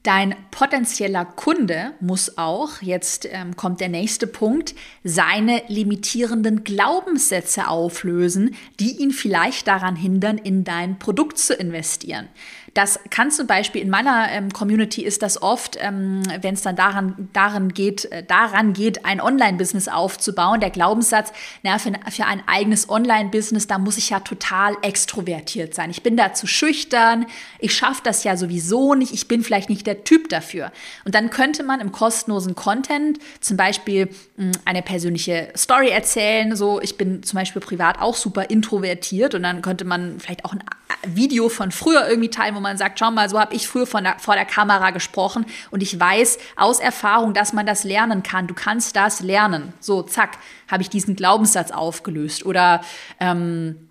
Dein 0.08 0.36
potenzieller 0.52 1.26
Kunde 1.26 1.92
muss 2.00 2.38
auch, 2.38 2.82
jetzt 2.82 3.28
ähm, 3.30 3.58
kommt 3.58 3.82
der 3.82 3.90
nächste 3.90 4.26
Punkt, 4.26 4.74
seine 5.04 5.64
limitierenden 5.68 6.64
Glaubenssätze 6.64 7.68
auflösen, 7.68 8.56
die 8.80 9.02
ihn 9.02 9.12
vielleicht 9.12 9.68
daran 9.68 9.98
hindern, 9.98 10.38
in 10.38 10.64
dein 10.64 10.98
Produkt 10.98 11.38
zu 11.40 11.56
investieren. 11.56 12.30
Das 12.78 13.00
kann 13.10 13.32
zum 13.32 13.48
Beispiel 13.48 13.82
in 13.82 13.90
meiner 13.90 14.28
ähm, 14.30 14.54
Community 14.54 15.04
ist 15.04 15.24
das 15.24 15.42
oft, 15.42 15.80
ähm, 15.82 16.22
wenn 16.42 16.54
es 16.54 16.62
dann 16.62 16.76
daran, 16.76 17.28
daran 17.34 17.74
geht, 17.74 18.06
äh, 18.12 18.22
daran 18.22 18.74
geht, 18.74 19.04
ein 19.04 19.20
Online-Business 19.20 19.88
aufzubauen, 19.88 20.60
der 20.60 20.70
Glaubenssatz, 20.70 21.34
na, 21.64 21.80
für, 21.80 21.94
für 22.12 22.26
ein 22.26 22.44
eigenes 22.46 22.88
Online-Business, 22.88 23.66
da 23.66 23.80
muss 23.80 23.98
ich 23.98 24.12
ja 24.12 24.20
total 24.20 24.76
extrovertiert 24.84 25.74
sein. 25.74 25.90
Ich 25.90 26.04
bin 26.04 26.18
da 26.18 26.36
zu 26.36 26.46
schüchtern, 26.46 27.26
ich 27.58 27.74
schaffe 27.74 28.02
das 28.04 28.24
ja 28.24 28.38
sowieso 28.38 28.94
nicht, 28.94 29.12
ich 29.12 29.28
bin 29.28 29.44
vielleicht 29.44 29.70
nicht 29.70 29.88
der 29.88 30.04
Typ 30.04 30.30
dafür. 30.30 30.72
Und 31.04 31.16
dann 31.16 31.32
könnte 31.32 31.64
man 31.64 31.80
im 31.80 31.92
kostenlosen 31.92 32.54
Content 32.54 33.18
zum 33.40 33.58
Beispiel 33.58 34.10
mh, 34.36 34.52
eine 34.66 34.84
persönliche 34.84 35.52
Story 35.58 35.90
erzählen, 35.90 36.56
so 36.56 36.80
ich 36.80 36.96
bin 36.96 37.24
zum 37.24 37.40
Beispiel 37.40 37.60
privat 37.60 38.00
auch 38.00 38.16
super 38.16 38.52
introvertiert. 38.52 39.34
Und 39.34 39.42
dann 39.42 39.64
könnte 39.64 39.84
man 39.84 40.20
vielleicht 40.20 40.46
auch 40.46 40.54
ein 40.54 40.64
Video 41.08 41.50
von 41.50 41.72
früher 41.72 42.08
irgendwie 42.08 42.30
teilen, 42.30 42.56
wo 42.56 42.60
man 42.60 42.67
sagt, 42.76 43.00
schau 43.00 43.12
mal, 43.12 43.30
so 43.30 43.40
habe 43.40 43.56
ich 43.56 43.68
früher 43.68 43.86
der, 43.86 44.20
vor 44.20 44.34
der 44.34 44.46
Kamera 44.46 44.92
gesprochen 44.92 45.46
und 45.72 45.82
ich 45.82 45.98
weiß 45.98 46.38
aus 46.58 46.80
Erfahrung, 46.82 47.34
dass 47.34 47.54
man 47.54 47.66
das 47.66 47.86
lernen 47.86 48.24
kann. 48.24 48.48
Du 48.48 48.54
kannst 48.54 48.96
das 48.98 49.22
lernen. 49.22 49.74
So, 49.80 50.02
zack, 50.02 50.38
habe 50.68 50.82
ich 50.82 50.90
diesen 50.90 51.16
Glaubenssatz 51.16 51.72
aufgelöst. 51.72 52.46
Oder 52.46 52.82
ähm, 53.20 53.88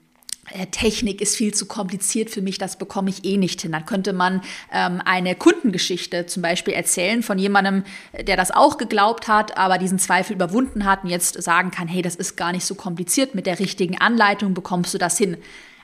äh, 0.50 0.66
Technik 0.66 1.20
ist 1.20 1.36
viel 1.36 1.52
zu 1.54 1.66
kompliziert 1.66 2.30
für 2.30 2.42
mich, 2.42 2.58
das 2.58 2.78
bekomme 2.78 3.10
ich 3.10 3.24
eh 3.24 3.36
nicht 3.36 3.62
hin. 3.62 3.72
Dann 3.72 3.86
könnte 3.86 4.12
man 4.12 4.42
ähm, 4.72 5.00
eine 5.04 5.34
Kundengeschichte 5.34 6.26
zum 6.26 6.42
Beispiel 6.42 6.74
erzählen 6.74 7.22
von 7.22 7.38
jemandem, 7.38 7.84
der 8.20 8.36
das 8.36 8.50
auch 8.50 8.78
geglaubt 8.78 9.28
hat, 9.28 9.56
aber 9.56 9.78
diesen 9.78 9.98
Zweifel 9.98 10.34
überwunden 10.34 10.84
hat 10.84 11.04
und 11.04 11.10
jetzt 11.10 11.42
sagen 11.42 11.70
kann, 11.70 11.88
hey, 11.88 12.02
das 12.02 12.14
ist 12.14 12.36
gar 12.36 12.52
nicht 12.52 12.64
so 12.64 12.74
kompliziert, 12.74 13.34
mit 13.34 13.46
der 13.46 13.58
richtigen 13.58 13.98
Anleitung 13.98 14.54
bekommst 14.54 14.94
du 14.94 14.98
das 14.98 15.18
hin. 15.18 15.36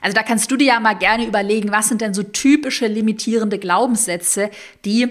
Also 0.03 0.15
da 0.15 0.21
kannst 0.21 0.51
du 0.51 0.57
dir 0.57 0.67
ja 0.67 0.79
mal 0.79 0.93
gerne 0.93 1.25
überlegen, 1.25 1.71
was 1.71 1.87
sind 1.87 2.01
denn 2.01 2.13
so 2.13 2.23
typische 2.23 2.87
limitierende 2.87 3.57
Glaubenssätze, 3.57 4.51
die 4.85 5.09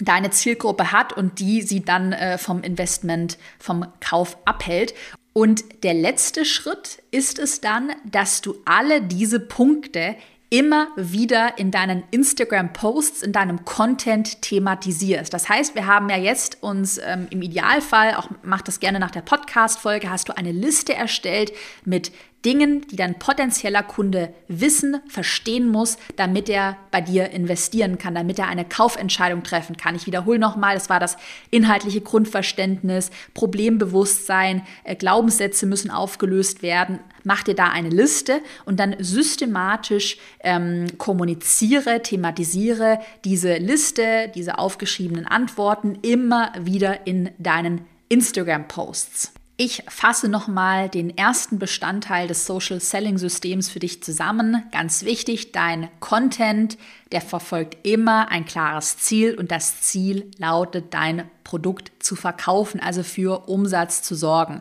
deine 0.00 0.30
Zielgruppe 0.30 0.90
hat 0.90 1.12
und 1.12 1.38
die 1.38 1.62
sie 1.62 1.84
dann 1.84 2.12
äh, 2.12 2.38
vom 2.38 2.62
Investment, 2.62 3.38
vom 3.58 3.86
Kauf 4.00 4.38
abhält. 4.46 4.94
Und 5.32 5.84
der 5.84 5.94
letzte 5.94 6.46
Schritt 6.46 7.02
ist 7.10 7.38
es 7.38 7.60
dann, 7.60 7.92
dass 8.04 8.40
du 8.40 8.56
alle 8.64 9.02
diese 9.02 9.38
Punkte 9.38 10.16
immer 10.48 10.88
wieder 10.96 11.58
in 11.58 11.70
deinen 11.70 12.04
Instagram-Posts, 12.10 13.22
in 13.22 13.32
deinem 13.32 13.64
Content 13.64 14.40
thematisierst. 14.42 15.34
Das 15.34 15.48
heißt, 15.48 15.74
wir 15.74 15.86
haben 15.86 16.08
ja 16.08 16.16
jetzt 16.16 16.62
uns 16.62 16.98
ähm, 16.98 17.26
im 17.30 17.42
Idealfall, 17.42 18.14
auch 18.14 18.28
mach 18.42 18.62
das 18.62 18.80
gerne 18.80 19.00
nach 19.00 19.10
der 19.10 19.22
Podcast-Folge, 19.22 20.08
hast 20.08 20.28
du 20.28 20.36
eine 20.36 20.52
Liste 20.52 20.94
erstellt 20.94 21.52
mit 21.84 22.12
Dingen, 22.46 22.86
die 22.86 22.96
dein 22.96 23.18
potenzieller 23.18 23.82
Kunde 23.82 24.32
wissen, 24.46 25.00
verstehen 25.08 25.68
muss, 25.68 25.98
damit 26.14 26.48
er 26.48 26.76
bei 26.92 27.00
dir 27.00 27.30
investieren 27.30 27.98
kann, 27.98 28.14
damit 28.14 28.38
er 28.38 28.46
eine 28.46 28.64
Kaufentscheidung 28.64 29.42
treffen 29.42 29.76
kann. 29.76 29.96
Ich 29.96 30.06
wiederhole 30.06 30.38
nochmal, 30.38 30.74
das 30.74 30.88
war 30.88 31.00
das 31.00 31.16
inhaltliche 31.50 32.00
Grundverständnis, 32.00 33.10
Problembewusstsein, 33.34 34.62
äh, 34.84 34.94
Glaubenssätze 34.94 35.66
müssen 35.66 35.90
aufgelöst 35.90 36.62
werden. 36.62 37.00
Mach 37.24 37.42
dir 37.42 37.56
da 37.56 37.68
eine 37.70 37.90
Liste 37.90 38.40
und 38.64 38.78
dann 38.78 38.94
systematisch 39.00 40.16
ähm, 40.40 40.86
kommuniziere, 40.98 42.00
thematisiere 42.02 43.00
diese 43.24 43.56
Liste, 43.56 44.30
diese 44.32 44.60
aufgeschriebenen 44.60 45.26
Antworten 45.26 45.98
immer 46.02 46.52
wieder 46.60 47.08
in 47.08 47.30
deinen 47.38 47.84
Instagram-Posts. 48.08 49.35
Ich 49.58 49.84
fasse 49.88 50.28
nochmal 50.28 50.90
den 50.90 51.16
ersten 51.16 51.58
Bestandteil 51.58 52.28
des 52.28 52.44
Social 52.44 52.78
Selling 52.78 53.16
Systems 53.16 53.70
für 53.70 53.78
dich 53.78 54.02
zusammen. 54.02 54.62
Ganz 54.70 55.02
wichtig, 55.02 55.52
dein 55.52 55.88
Content, 55.98 56.76
der 57.10 57.22
verfolgt 57.22 57.86
immer 57.86 58.28
ein 58.28 58.44
klares 58.44 58.98
Ziel 58.98 59.34
und 59.34 59.50
das 59.50 59.80
Ziel 59.80 60.30
lautet, 60.36 60.92
dein 60.92 61.30
Produkt 61.42 61.90
zu 62.00 62.16
verkaufen, 62.16 62.80
also 62.80 63.02
für 63.02 63.48
Umsatz 63.48 64.02
zu 64.02 64.14
sorgen. 64.14 64.60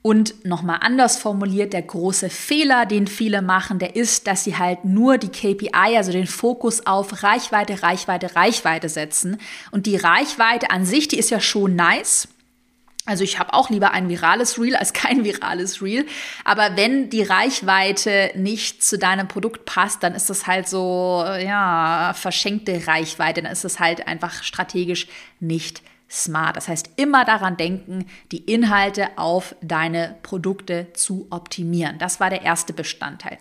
Und 0.00 0.44
nochmal 0.44 0.78
anders 0.80 1.18
formuliert, 1.18 1.72
der 1.72 1.82
große 1.82 2.30
Fehler, 2.30 2.86
den 2.86 3.08
viele 3.08 3.42
machen, 3.42 3.80
der 3.80 3.96
ist, 3.96 4.28
dass 4.28 4.44
sie 4.44 4.56
halt 4.56 4.84
nur 4.84 5.18
die 5.18 5.28
KPI, 5.28 5.96
also 5.96 6.12
den 6.12 6.28
Fokus 6.28 6.86
auf 6.86 7.24
Reichweite, 7.24 7.82
Reichweite, 7.82 8.36
Reichweite 8.36 8.88
setzen. 8.88 9.38
Und 9.72 9.86
die 9.86 9.96
Reichweite 9.96 10.70
an 10.70 10.86
sich, 10.86 11.08
die 11.08 11.18
ist 11.18 11.30
ja 11.30 11.40
schon 11.40 11.74
nice. 11.74 12.28
Also 13.06 13.24
ich 13.24 13.38
habe 13.38 13.54
auch 13.54 13.70
lieber 13.70 13.92
ein 13.92 14.08
virales 14.08 14.58
Reel 14.58 14.76
als 14.76 14.92
kein 14.92 15.24
virales 15.24 15.82
Reel. 15.82 16.06
Aber 16.44 16.76
wenn 16.76 17.08
die 17.10 17.22
Reichweite 17.22 18.30
nicht 18.36 18.82
zu 18.82 18.98
deinem 18.98 19.26
Produkt 19.26 19.64
passt, 19.64 20.02
dann 20.02 20.14
ist 20.14 20.28
das 20.28 20.46
halt 20.46 20.68
so, 20.68 21.24
ja, 21.24 22.12
verschenkte 22.14 22.86
Reichweite. 22.86 23.42
Dann 23.42 23.52
ist 23.52 23.64
es 23.64 23.80
halt 23.80 24.06
einfach 24.06 24.42
strategisch 24.42 25.08
nicht 25.40 25.82
smart. 26.10 26.56
Das 26.56 26.68
heißt, 26.68 26.90
immer 26.96 27.24
daran 27.24 27.56
denken, 27.56 28.06
die 28.32 28.44
Inhalte 28.44 29.08
auf 29.16 29.54
deine 29.62 30.16
Produkte 30.22 30.88
zu 30.92 31.26
optimieren. 31.30 31.98
Das 31.98 32.20
war 32.20 32.30
der 32.30 32.42
erste 32.42 32.72
Bestandteil. 32.72 33.38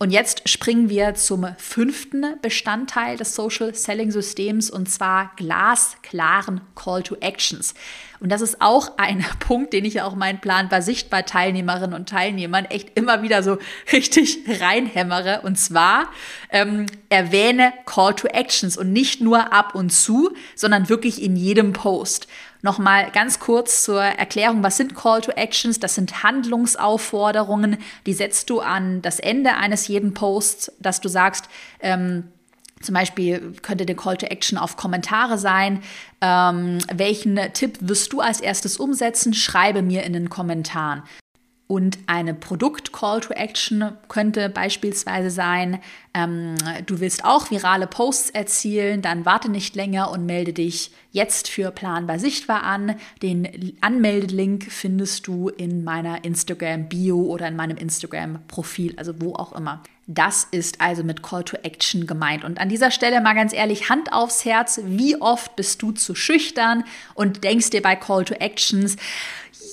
Und 0.00 0.10
jetzt 0.10 0.48
springen 0.48 0.88
wir 0.88 1.14
zum 1.14 1.44
fünften 1.58 2.24
Bestandteil 2.40 3.16
des 3.16 3.34
Social 3.34 3.74
Selling 3.74 4.12
Systems 4.12 4.70
und 4.70 4.88
zwar 4.88 5.32
glasklaren 5.36 6.60
Call 6.76 7.02
to 7.02 7.16
Actions. 7.16 7.74
Und 8.20 8.30
das 8.30 8.40
ist 8.40 8.60
auch 8.60 8.96
ein 8.96 9.24
Punkt, 9.40 9.72
den 9.72 9.84
ich 9.84 9.94
ja 9.94 10.04
auch 10.04 10.14
meinen 10.14 10.40
Plan 10.40 10.68
bei 10.68 10.80
sichtbar 10.80 11.26
Teilnehmerinnen 11.26 11.94
und 11.94 12.08
Teilnehmern 12.08 12.64
echt 12.66 12.96
immer 12.96 13.22
wieder 13.22 13.42
so 13.42 13.58
richtig 13.92 14.38
reinhämmere. 14.60 15.40
Und 15.42 15.58
zwar 15.58 16.10
ähm, 16.50 16.86
erwähne 17.08 17.72
Call 17.84 18.14
to 18.14 18.28
Actions 18.28 18.76
und 18.76 18.92
nicht 18.92 19.20
nur 19.20 19.52
ab 19.52 19.74
und 19.74 19.90
zu, 19.90 20.30
sondern 20.54 20.88
wirklich 20.88 21.20
in 21.20 21.34
jedem 21.34 21.72
Post. 21.72 22.28
Nochmal 22.62 23.10
ganz 23.12 23.38
kurz 23.38 23.84
zur 23.84 24.02
Erklärung, 24.02 24.62
was 24.62 24.76
sind 24.76 24.94
Call 24.96 25.20
to 25.20 25.30
Actions? 25.32 25.78
Das 25.78 25.94
sind 25.94 26.22
Handlungsaufforderungen, 26.22 27.78
die 28.04 28.12
setzt 28.12 28.50
du 28.50 28.60
an 28.60 29.00
das 29.00 29.20
Ende 29.20 29.54
eines 29.54 29.86
jeden 29.86 30.12
Posts, 30.12 30.72
dass 30.80 31.00
du 31.00 31.08
sagst, 31.08 31.48
ähm, 31.80 32.24
zum 32.80 32.94
Beispiel 32.94 33.54
könnte 33.62 33.86
der 33.86 33.96
Call 33.96 34.16
to 34.16 34.26
Action 34.26 34.56
auf 34.58 34.76
Kommentare 34.76 35.38
sein. 35.38 35.82
Ähm, 36.20 36.78
welchen 36.92 37.36
Tipp 37.52 37.78
wirst 37.80 38.12
du 38.12 38.20
als 38.20 38.40
erstes 38.40 38.76
umsetzen? 38.76 39.34
Schreibe 39.34 39.82
mir 39.82 40.04
in 40.04 40.12
den 40.12 40.30
Kommentaren. 40.30 41.02
Und 41.68 41.98
eine 42.06 42.32
Produkt-Call 42.32 43.20
to 43.20 43.34
Action 43.34 43.92
könnte 44.08 44.48
beispielsweise 44.48 45.30
sein, 45.30 45.80
ähm, 46.14 46.54
du 46.86 46.98
willst 47.00 47.26
auch 47.26 47.50
virale 47.50 47.86
Posts 47.86 48.30
erzielen, 48.30 49.02
dann 49.02 49.26
warte 49.26 49.50
nicht 49.50 49.76
länger 49.76 50.10
und 50.10 50.24
melde 50.24 50.54
dich 50.54 50.90
jetzt 51.12 51.46
für 51.46 51.70
Planbar 51.70 52.18
Sichtbar 52.18 52.62
an. 52.62 52.96
Den 53.20 53.76
Anmeldelink 53.82 54.64
findest 54.70 55.26
du 55.26 55.50
in 55.50 55.84
meiner 55.84 56.24
Instagram-Bio 56.24 57.20
oder 57.20 57.48
in 57.48 57.56
meinem 57.56 57.76
Instagram-Profil, 57.76 58.94
also 58.96 59.20
wo 59.20 59.34
auch 59.34 59.52
immer. 59.52 59.82
Das 60.06 60.48
ist 60.50 60.80
also 60.80 61.04
mit 61.04 61.22
Call 61.22 61.44
to 61.44 61.58
Action 61.64 62.06
gemeint. 62.06 62.42
Und 62.42 62.58
an 62.60 62.70
dieser 62.70 62.90
Stelle 62.90 63.20
mal 63.20 63.34
ganz 63.34 63.52
ehrlich, 63.52 63.90
Hand 63.90 64.10
aufs 64.10 64.46
Herz, 64.46 64.80
wie 64.84 65.20
oft 65.20 65.54
bist 65.54 65.82
du 65.82 65.92
zu 65.92 66.14
schüchtern 66.14 66.84
und 67.12 67.44
denkst 67.44 67.68
dir 67.68 67.82
bei 67.82 67.94
Call 67.94 68.24
to 68.24 68.32
Actions, 68.32 68.96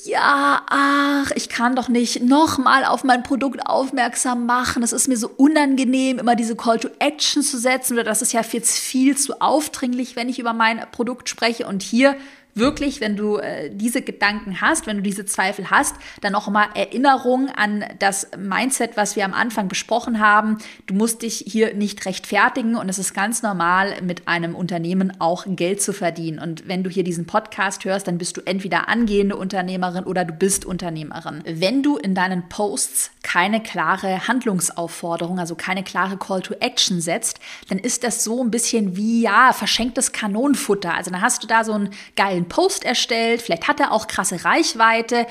ja, 0.06 0.63
ach, 0.70 1.32
ich 1.36 1.50
kann 1.50 1.76
doch 1.76 1.89
nicht 1.89 2.22
nochmal 2.22 2.86
auf 2.86 3.04
mein 3.04 3.24
Produkt 3.24 3.65
aufmerksam 3.65 4.46
machen. 4.46 4.84
Es 4.84 4.94
ist 4.94 5.08
mir 5.08 5.18
so 5.18 5.30
unangenehm, 5.30 6.20
immer 6.20 6.36
diese 6.36 6.56
Call 6.56 6.80
to 6.80 6.89
Action 7.00 7.41
zu 7.41 7.58
setzen 7.58 7.94
oder 7.94 8.04
das 8.04 8.22
ist 8.22 8.34
ja 8.34 8.41
jetzt 8.41 8.78
viel 8.78 9.18
zu 9.18 9.41
aufdringlich, 9.41 10.15
wenn 10.15 10.30
ich 10.30 10.39
über 10.39 10.54
mein 10.54 10.86
Produkt 10.91 11.30
spreche. 11.30 11.68
Und 11.68 11.82
hier 11.82 12.15
wirklich, 12.56 13.02
wenn 13.02 13.18
du 13.18 13.38
äh, 13.38 13.70
diese 13.70 14.02
Gedanken 14.02 14.62
hast, 14.62 14.88
wenn 14.88 14.98
du 14.98 15.04
diese 15.04 15.26
Zweifel 15.26 15.70
hast, 15.70 15.96
dann 16.22 16.32
noch 16.32 16.48
mal 16.48 16.68
Erinnerung 16.74 17.50
an 17.50 17.84
das 18.00 18.30
Mindset, 18.38 18.96
was 18.96 19.18
wir 19.18 19.26
am 19.26 19.34
Anfang 19.34 19.68
besprochen 19.68 20.22
haben. 20.22 20.58
Du 20.88 20.94
musst 20.94 21.22
dich 21.22 21.44
hier 21.46 21.74
nicht 21.74 22.06
rechtfertigen 22.06 22.76
und 22.76 22.88
es 22.88 22.98
ist 22.98 23.13
ganz 23.13 23.44
normal, 23.44 24.02
mit 24.02 24.30
einem 24.30 24.56
Unternehmen 24.56 25.20
auch 25.20 25.46
Geld 25.46 25.82
zu 25.82 25.91
verdienen. 25.91 26.39
Und 26.39 26.65
wenn 26.65 26.84
du 26.84 26.89
hier 26.89 27.04
diesen 27.04 27.26
Podcast 27.26 27.84
hörst, 27.84 28.08
dann 28.08 28.18
bist 28.18 28.38
du 28.38 28.41
entweder 28.46 28.88
angehende 28.88 29.36
Unternehmerin 29.36 30.06
oder 30.06 30.24
du 30.24 30.32
bist 30.32 30.63
Unternehmerin. 30.63 31.44
Wenn 31.46 31.84
du 31.84 31.98
in 31.98 32.15
deinen 32.15 32.48
Posts 32.48 33.12
keine 33.22 33.62
klare 33.62 34.30
Handlungsaufforderung, 34.30 35.39
also 35.39 35.56
keine 35.56 35.84
klare 35.84 36.15
Call 36.15 36.41
to 36.41 36.54
Action 36.62 37.02
setzt, 37.02 37.39
dann 37.68 37.80
ist 37.80 38.06
das 38.06 38.24
so 38.24 38.41
ein 38.41 38.50
bisschen 38.50 38.96
wie, 38.96 39.24
ja, 39.24 39.52
verschenktes 39.52 40.13
Kanonenfutter. 40.13 40.94
Also 40.94 41.12
dann 41.12 41.22
hast 41.22 41.44
du 41.44 41.48
da 41.48 41.65
so 41.65 41.74
einen 41.74 41.89
geilen 42.15 42.44
einen 42.45 42.49
Post 42.49 42.86
erstellt, 42.86 43.41
vielleicht 43.41 43.67
hat 43.67 43.79
er 43.79 43.91
auch 43.91 44.08
krasse 44.08 44.45
Reichweite 44.45 45.27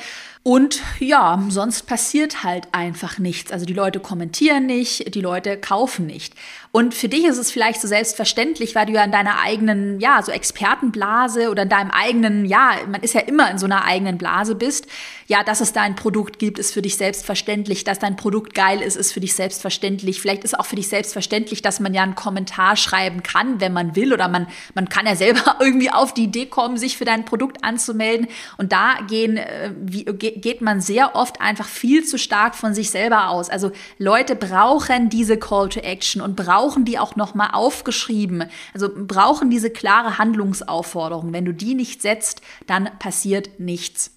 und 0.47 0.83
ja, 0.99 1.43
sonst 1.49 1.87
passiert 1.87 2.45
halt 2.45 2.69
einfach 2.73 3.19
nichts. 3.19 3.51
Also 3.51 3.65
die 3.65 3.73
Leute 3.73 3.99
kommentieren 3.99 4.67
nicht, 4.67 5.15
die 5.15 5.23
Leute 5.23 5.57
kaufen 5.57 6.07
nicht. 6.07 6.35
Und 6.71 6.93
für 6.93 7.09
dich 7.09 7.25
ist 7.25 7.39
es 7.39 7.51
vielleicht 7.51 7.81
so 7.81 7.89
selbstverständlich, 7.89 8.75
weil 8.75 8.85
du 8.85 8.93
ja 8.93 9.05
in 9.05 9.13
deiner 9.13 9.41
eigenen, 9.41 10.01
ja, 10.01 10.21
so 10.23 10.33
Expertenblase 10.33 11.49
oder 11.49 11.63
in 11.63 11.69
deinem 11.71 11.93
eigenen, 11.93 12.45
ja, 12.45 12.73
man 12.89 13.01
ist 13.01 13.15
ja 13.15 13.21
immer 13.21 13.51
in 13.51 13.57
so 13.57 13.65
einer 13.65 13.85
eigenen 13.85 14.19
Blase 14.19 14.55
bist. 14.55 14.87
Ja, 15.29 15.45
dass 15.45 15.63
es 15.63 15.73
da 15.73 15.81
ein 15.81 15.95
Produkt 15.95 16.39
gibt, 16.39 16.59
ist 16.59 16.75
für 16.75 16.83
dich 16.83 16.97
selbstverständlich. 16.97 17.85
Dass 17.85 18.01
dein 18.01 18.17
Produkt 18.17 18.55
geil 18.55 18.83
ist, 18.83 18.97
ist 18.97 19.13
für 19.13 19.21
dich 19.21 19.35
selbstverständlich. 19.35 20.21
Vielleicht 20.21 20.45
ist 20.45 20.59
auch 20.59 20.67
für 20.67 20.77
dich 20.77 20.89
selbstverständlich, 20.89 21.63
dass 21.63 21.81
man 21.81 21.95
ja 21.95 22.03
einen 22.03 22.17
Kommentar 22.17 22.77
schreiben 22.77 23.23
kann, 23.23 23.61
wenn 23.63 23.73
man 23.73 23.97
will. 23.97 24.13
Oder 24.13 24.29
man, 24.29 24.47
man 24.75 24.91
kann 24.91 25.07
ja 25.07 25.17
selber 25.17 25.57
irgendwie 25.61 25.91
auf 25.91 26.13
die 26.13 26.25
Idee 26.25 26.47
kommen, 26.47 26.77
sich 26.77 26.99
für 26.99 27.07
dein 27.07 27.25
Produkt 27.25 27.65
anzumelden. 27.65 28.27
Und 28.59 28.73
da 28.73 28.97
gehen, 29.09 29.39
äh, 29.39 29.71
wie, 29.81 30.05
geht 30.41 30.61
man 30.61 30.81
sehr 30.81 31.15
oft 31.15 31.41
einfach 31.41 31.67
viel 31.67 32.05
zu 32.05 32.19
stark 32.19 32.55
von 32.55 32.75
sich 32.75 32.91
selber 32.91 33.29
aus. 33.29 33.51
Also 33.51 33.73
Leute 33.99 34.37
brauchen 34.37 35.09
diese 35.09 35.39
Call 35.39 35.69
to 35.69 35.81
Action 35.81 36.21
und 36.21 36.37
brauchen 36.37 36.85
die 36.85 36.99
auch 36.99 37.17
nochmal 37.17 37.51
aufgeschrieben. 37.53 38.45
Also 38.73 38.89
brauchen 38.95 39.51
diese 39.51 39.71
klare 39.71 40.19
Handlungsaufforderung. 40.19 41.33
Wenn 41.33 41.45
du 41.45 41.53
die 41.53 41.75
nicht 41.75 42.03
setzt, 42.03 42.41
dann 42.67 42.91
passiert 42.99 43.59
nichts. 43.59 44.11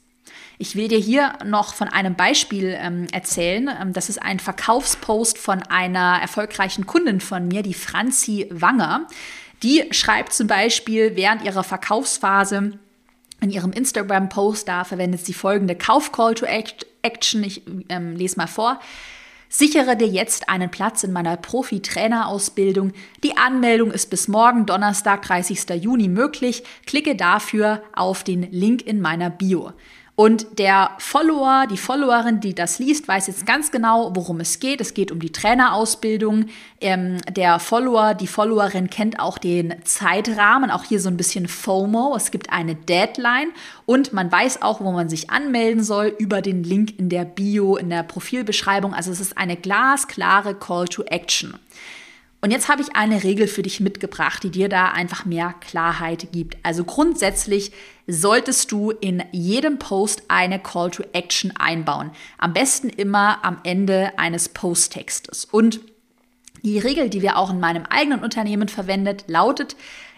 Ich 0.59 0.75
will 0.75 0.87
dir 0.87 0.97
hier 0.97 1.33
noch 1.45 1.75
von 1.75 1.87
einem 1.87 2.15
Beispiel 2.15 2.75
ähm, 2.79 3.07
erzählen. 3.11 3.69
Ähm, 3.79 3.93
das 3.93 4.09
ist 4.09 4.21
ein 4.21 4.39
Verkaufspost 4.39 5.37
von 5.37 5.61
einer 5.63 6.19
erfolgreichen 6.19 6.87
Kundin 6.87 7.21
von 7.21 7.47
mir, 7.47 7.61
die 7.61 7.75
Franzi 7.75 8.47
Wanger. 8.49 9.07
Die 9.63 9.85
schreibt 9.91 10.33
zum 10.33 10.47
Beispiel 10.47 11.15
während 11.15 11.43
ihrer 11.43 11.63
Verkaufsphase 11.63 12.79
in 13.41 13.49
ihrem 13.49 13.71
Instagram-Post, 13.71 14.67
da 14.67 14.83
verwendet 14.83 15.25
sie 15.25 15.33
folgende 15.33 15.75
Kauf-Call 15.75 16.35
to 16.35 16.45
Action. 17.01 17.43
Ich 17.43 17.63
ähm, 17.89 18.15
lese 18.15 18.37
mal 18.37 18.47
vor. 18.47 18.79
Sichere 19.49 19.95
dir 19.95 20.07
jetzt 20.07 20.49
einen 20.49 20.69
Platz 20.69 21.03
in 21.03 21.13
meiner 21.13 21.37
Profi-Trainer-Ausbildung. 21.37 22.91
Die 23.23 23.37
Anmeldung 23.37 23.91
ist 23.91 24.09
bis 24.09 24.27
morgen, 24.27 24.65
Donnerstag, 24.65 25.21
30. 25.21 25.69
Juni 25.81 26.09
möglich. 26.09 26.63
Klicke 26.85 27.15
dafür 27.15 27.81
auf 27.95 28.23
den 28.23 28.51
Link 28.51 28.81
in 28.81 28.99
meiner 28.99 29.29
Bio. 29.29 29.71
Und 30.19 30.57
der 30.57 30.89
Follower, 30.97 31.67
die 31.69 31.77
Followerin, 31.77 32.39
die 32.39 32.55
das 32.55 32.79
liest, 32.79 33.07
weiß 33.07 33.27
jetzt 33.27 33.45
ganz 33.45 33.69
genau, 33.69 34.15
worum 34.15 34.39
es 34.39 34.59
geht. 34.59 34.81
Es 34.81 34.95
geht 34.95 35.11
um 35.11 35.19
die 35.19 35.31
Trainerausbildung. 35.31 36.47
Ähm, 36.81 37.19
der 37.29 37.59
Follower, 37.59 38.15
die 38.15 38.25
Followerin 38.25 38.89
kennt 38.89 39.19
auch 39.19 39.37
den 39.37 39.75
Zeitrahmen, 39.83 40.71
auch 40.71 40.83
hier 40.83 40.99
so 40.99 41.09
ein 41.09 41.17
bisschen 41.17 41.47
FOMO. 41.47 42.15
Es 42.15 42.31
gibt 42.31 42.51
eine 42.51 42.73
Deadline 42.73 43.49
und 43.85 44.11
man 44.11 44.31
weiß 44.31 44.63
auch, 44.63 44.81
wo 44.81 44.91
man 44.91 45.07
sich 45.07 45.29
anmelden 45.29 45.83
soll 45.83 46.07
über 46.17 46.41
den 46.41 46.63
Link 46.63 46.97
in 46.97 47.09
der 47.09 47.23
Bio, 47.23 47.77
in 47.77 47.91
der 47.91 48.01
Profilbeschreibung. 48.01 48.95
Also 48.95 49.11
es 49.11 49.19
ist 49.19 49.37
eine 49.37 49.55
glasklare 49.55 50.55
Call 50.55 50.87
to 50.87 51.03
Action. 51.03 51.59
Und 52.39 52.51
jetzt 52.51 52.69
habe 52.69 52.81
ich 52.81 52.95
eine 52.95 53.23
Regel 53.23 53.47
für 53.47 53.63
dich 53.63 53.79
mitgebracht, 53.79 54.43
die 54.43 54.51
dir 54.51 54.69
da 54.69 54.89
einfach 54.89 55.25
mehr 55.25 55.55
Klarheit 55.59 56.31
gibt. 56.31 56.57
Also 56.63 56.83
grundsätzlich 56.83 57.71
solltest 58.05 58.71
du 58.71 58.91
in 58.91 59.23
jedem 59.31 59.79
Post 59.79 60.23
eine 60.27 60.59
Call 60.59 60.91
to 60.91 61.03
Action 61.13 61.55
einbauen. 61.57 62.11
Am 62.37 62.53
besten 62.53 62.89
immer 62.89 63.43
am 63.43 63.57
Ende 63.63 64.17
eines 64.19 64.49
Posttextes. 64.49 65.45
Und 65.45 65.79
die 66.63 66.77
Regel, 66.77 67.09
die 67.09 67.21
wir 67.21 67.37
auch 67.37 67.49
in 67.49 67.59
meinem 67.59 67.85
eigenen 67.85 68.23
Unternehmen 68.23 68.67
verwendet, 68.67 69.25
lautet, 69.27 69.75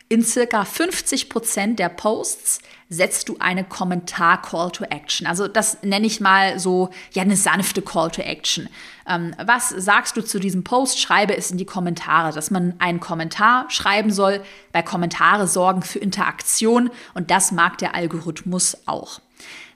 in 0.09 0.23
circa 0.23 0.65
50 0.65 1.29
Prozent 1.29 1.77
der 1.77 1.89
Posts 1.89 2.59
setzt 2.89 3.29
du 3.29 3.37
eine 3.37 3.63
Kommentar-Call 3.63 4.71
to 4.71 4.83
Action. 4.85 5.27
Also 5.27 5.47
das 5.47 5.83
nenne 5.83 6.07
ich 6.07 6.19
mal 6.19 6.57
so, 6.59 6.89
ja, 7.13 7.21
eine 7.21 7.35
sanfte 7.35 7.83
Call 7.83 8.09
to 8.09 8.23
Action. 8.23 8.67
Ähm, 9.07 9.35
was 9.37 9.69
sagst 9.69 10.17
du 10.17 10.23
zu 10.23 10.39
diesem 10.39 10.63
Post? 10.63 10.99
Schreibe 10.99 11.37
es 11.37 11.51
in 11.51 11.59
die 11.59 11.65
Kommentare, 11.65 12.33
dass 12.33 12.49
man 12.49 12.73
einen 12.79 12.99
Kommentar 12.99 13.69
schreiben 13.69 14.11
soll, 14.11 14.41
weil 14.73 14.83
Kommentare 14.83 15.47
sorgen 15.47 15.83
für 15.83 15.99
Interaktion 15.99 16.89
und 17.13 17.29
das 17.29 17.51
mag 17.51 17.77
der 17.77 17.93
Algorithmus 17.93 18.77
auch. 18.87 19.21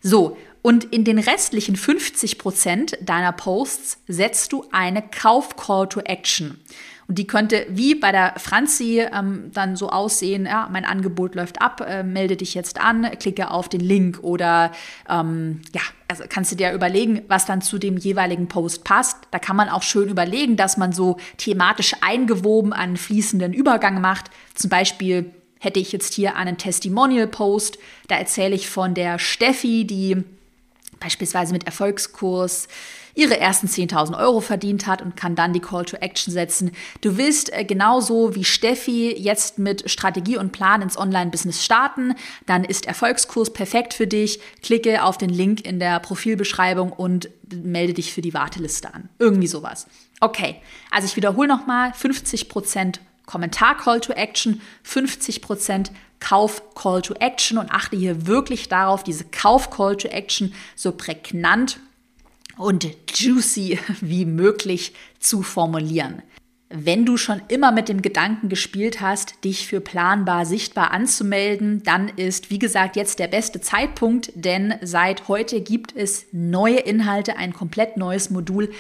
So, 0.02 0.36
und 0.64 0.86
in 0.86 1.04
den 1.04 1.20
restlichen 1.20 1.76
50 1.76 2.40
Prozent 2.40 2.98
deiner 3.02 3.34
Posts 3.34 4.00
setzt 4.08 4.52
du 4.54 4.66
eine 4.72 5.04
Kauf-Call 5.04 5.90
to 5.90 6.00
Action. 6.00 6.60
Und 7.08 7.18
die 7.18 7.28
könnte 7.28 7.66
wie 7.70 7.96
bei 7.96 8.12
der 8.12 8.34
Franzi 8.38 9.02
ähm, 9.02 9.52
dann 9.54 9.76
so 9.76 9.90
aussehen, 9.90 10.46
ja, 10.46 10.70
mein 10.72 10.86
Angebot 10.86 11.36
läuft 11.36 11.62
ab, 11.62 11.82
äh, 11.82 12.04
melde 12.04 12.38
dich 12.38 12.54
jetzt 12.54 12.80
an, 12.80 13.10
klicke 13.20 13.52
auf 13.52 13.70
den 13.70 13.82
Link 13.82 14.20
oder 14.22 14.72
ähm, 15.10 15.62
ja, 15.74 15.82
also 16.08 16.24
kannst 16.30 16.52
du 16.52 16.56
dir 16.56 16.72
überlegen, 16.74 17.24
was 17.28 17.46
dann 17.46 17.62
zu 17.62 17.78
dem 17.78 17.98
jeweiligen 17.98 18.48
Post 18.48 18.84
passt. 18.84 19.18
Da 19.32 19.40
kann 19.40 19.56
man 19.56 19.70
auch 19.70 19.84
schön 19.84 20.10
überlegen, 20.10 20.56
dass 20.56 20.78
man 20.78 20.94
so 20.94 21.18
thematisch 21.38 21.96
eingewoben 22.02 22.72
einen 22.72 22.98
fließenden 22.98 23.54
Übergang 23.54 24.00
macht. 24.00 24.30
Zum 24.54 24.70
Beispiel 24.70 25.32
hätte 25.60 25.80
ich 25.80 25.92
jetzt 25.92 26.14
hier 26.14 26.36
einen 26.36 26.58
Testimonial-Post, 26.58 27.78
da 28.08 28.16
erzähle 28.16 28.54
ich 28.54 28.70
von 28.70 28.94
der 28.94 29.18
Steffi, 29.18 29.86
die 29.86 30.24
beispielsweise 31.04 31.54
mit 31.54 31.66
Erfolgskurs 31.66 32.68
ihre 33.16 33.40
ersten 33.40 33.68
10.000 33.68 34.18
Euro 34.18 34.40
verdient 34.40 34.88
hat 34.88 35.02
und 35.02 35.16
kann 35.16 35.36
dann 35.36 35.54
die 35.54 35.60
Call 35.60 35.86
to 35.86 35.98
Action 35.98 36.34
setzen. 36.34 36.72
Du 37.02 37.18
willst 37.18 37.54
äh, 37.54 37.64
genauso 37.64 38.34
wie 38.36 38.44
Steffi 38.44 39.16
jetzt 39.16 39.60
mit 39.60 39.90
Strategie 39.90 40.38
und 40.38 40.52
Plan 40.52 40.82
ins 40.82 40.98
Online-Business 40.98 41.64
starten, 41.64 42.16
dann 42.48 42.64
ist 42.64 42.88
Erfolgskurs 42.88 43.54
perfekt 43.54 43.94
für 43.94 44.08
dich. 44.08 44.40
Klicke 44.64 45.04
auf 45.04 45.18
den 45.18 45.30
Link 45.30 45.66
in 45.66 45.80
der 45.80 46.00
Profilbeschreibung 46.00 46.92
und 46.92 47.30
melde 47.54 47.94
dich 47.94 48.14
für 48.14 48.22
die 48.22 48.34
Warteliste 48.34 48.94
an. 48.94 49.10
Irgendwie 49.20 49.48
sowas. 49.48 49.86
Okay, 50.20 50.56
also 50.90 51.06
ich 51.06 51.16
wiederhole 51.16 51.48
nochmal, 51.48 51.92
50% 51.92 52.96
Kommentar 53.26 53.78
Call 53.78 54.02
to 54.02 54.14
Action, 54.14 54.62
50% 54.86 55.92
Kauf 56.20 56.74
Call 56.74 57.02
to 57.02 57.14
Action 57.16 57.58
und 57.58 57.72
achte 57.72 57.98
hier 57.98 58.28
wirklich 58.28 58.70
darauf, 58.70 59.04
diese 59.04 59.26
Kauf 59.26 59.70
Call 59.70 59.98
to 59.98 60.08
Action 60.08 60.54
so 60.76 60.94
prägnant 60.94 61.80
und 62.58 62.88
juicy 63.14 63.80
wie 64.02 64.26
möglich 64.26 64.94
zu 65.20 65.44
formulieren. 65.44 66.22
Wenn 66.76 67.06
du 67.06 67.18
schon 67.18 67.40
immer 67.50 67.72
mit 67.72 67.88
dem 67.88 68.02
Gedanken 68.02 68.50
gespielt 68.50 69.00
hast, 69.00 69.44
dich 69.44 69.68
für 69.68 69.80
planbar 69.80 70.48
sichtbar 70.48 70.90
anzumelden, 70.90 71.84
dann 71.84 72.08
ist, 72.10 72.50
wie 72.50 72.58
gesagt, 72.58 72.96
jetzt 72.96 73.20
der 73.20 73.28
beste 73.28 73.62
Zeitpunkt, 73.62 74.32
denn 74.34 74.74
seit 74.82 75.28
heute 75.28 75.62
gibt 75.62 75.96
es 75.96 76.26
neue 76.32 76.80
Inhalte, 76.80 77.38
ein 77.38 77.54
komplett 77.54 77.96
neues 77.96 78.32
Modul 78.32 78.72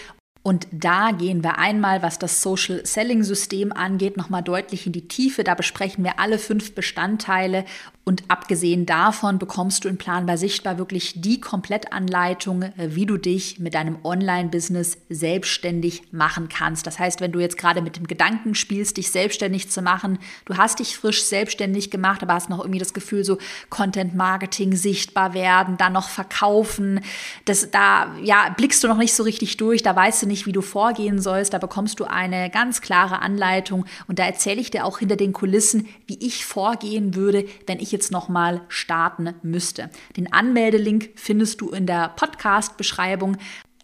und 0.44 0.68
da 0.72 1.12
gehen 1.12 1.42
wir 1.42 1.58
einmal, 1.58 2.02
was 2.02 2.20
das 2.20 2.42
Social 2.42 2.86
Selling 2.86 3.24
System 3.24 3.72
angeht, 3.72 4.18
nochmal 4.18 4.44
deutlich 4.44 4.86
in 4.86 4.92
die 4.92 5.08
Tiefe. 5.08 5.46
Da 5.46 5.56
besprechen 5.56 6.04
wir 6.04 6.20
alle 6.20 6.38
fünf 6.38 6.76
Bestandteile 6.76 7.64
und 8.06 8.24
abgesehen 8.28 8.86
davon 8.86 9.40
bekommst 9.40 9.86
du 9.86 9.88
in 9.88 9.98
Planbar 9.98 10.38
Sichtbar 10.38 10.78
wirklich 10.78 11.22
die 11.22 11.40
Komplettanleitung, 11.40 12.64
äh, 12.64 12.96
wie 12.96 13.06
du 13.06 13.18
dich 13.18 13.60
mit 13.60 13.76
deinem 13.76 13.98
Online-Business 14.04 14.98
selbstständig 15.10 16.12
machen 16.12 16.50
kannst. 16.50 16.86
Das 16.86 17.00
heißt, 17.00 17.22
wenn 17.22 17.32
du 17.32 17.40
jetzt 17.40 17.58
gerade 17.58 17.82
mit 17.82 17.96
dem 17.96 18.06
Gedanken 18.06 18.56
spielst, 18.56 18.98
dich 18.98 19.10
selbstständig 19.10 19.70
zu 19.70 19.82
machen, 19.82 20.20
du 20.44 20.58
hast 20.58 20.80
dich 20.80 20.98
frisch 20.98 21.24
selbstständig 21.24 21.92
gemacht, 21.92 22.22
aber 22.22 22.34
hast 22.34 22.50
noch 22.50 22.60
irgendwie 22.60 22.80
das 22.80 22.94
Gefühl, 22.94 23.24
so 23.24 23.38
Content-Marketing 23.70 24.76
sichtbar 24.76 25.34
werden, 25.34 25.78
dann 25.78 25.94
noch 25.94 26.10
verkaufen, 26.10 27.00
das, 27.46 27.72
da 27.72 28.14
ja, 28.22 28.50
blickst 28.58 28.84
du 28.84 28.90
noch 28.90 28.98
nicht 28.98 29.14
so 29.14 29.24
richtig 29.24 29.56
durch, 29.56 29.82
da 29.82 29.96
weißt 29.96 30.24
du 30.24 30.28
nicht, 30.34 30.48
wie 30.48 30.52
du 30.52 30.62
vorgehen 30.62 31.22
sollst, 31.22 31.54
da 31.54 31.60
bekommst 31.60 32.00
du 32.00 32.06
eine 32.06 32.50
ganz 32.50 32.82
klare 32.82 33.22
Anleitung 33.22 33.86
und 34.08 34.18
da 34.18 34.26
erzähle 34.26 34.60
ich 34.60 34.72
dir 34.72 34.84
auch 34.84 34.98
hinter 34.98 35.16
den 35.16 35.32
Kulissen, 35.32 35.88
wie 36.08 36.18
ich 36.26 36.44
vorgehen 36.44 37.14
würde, 37.14 37.46
wenn 37.68 37.80
ich 37.80 37.92
jetzt 37.92 38.12
nochmal 38.12 38.62
starten 38.68 39.36
müsste. 39.44 39.92
Den 40.18 40.34
Anmeldelink 40.34 41.12
findest 41.16 41.62
du 41.62 41.70
in 41.70 41.86
der 41.86 42.10
Podcast-Beschreibung. 42.16 43.38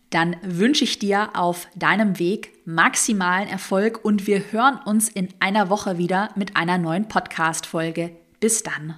Dann 0.10 0.38
wünsche 0.42 0.86
ich 0.86 0.98
dir 0.98 1.30
auf 1.36 1.68
deinem 1.76 2.18
Weg 2.18 2.52
maximalen 2.66 3.48
Erfolg 3.48 4.04
und 4.04 4.26
wir 4.26 4.52
hören 4.52 4.80
uns 4.84 5.08
in 5.08 5.30
einer 5.40 5.70
Woche 5.70 6.00
wieder 6.00 6.30
mit 6.36 6.56
einer 6.56 6.80
neuen 6.80 7.08
Podcast-Folge. 7.08 8.10
Bis 8.40 8.64
dann. 8.64 8.96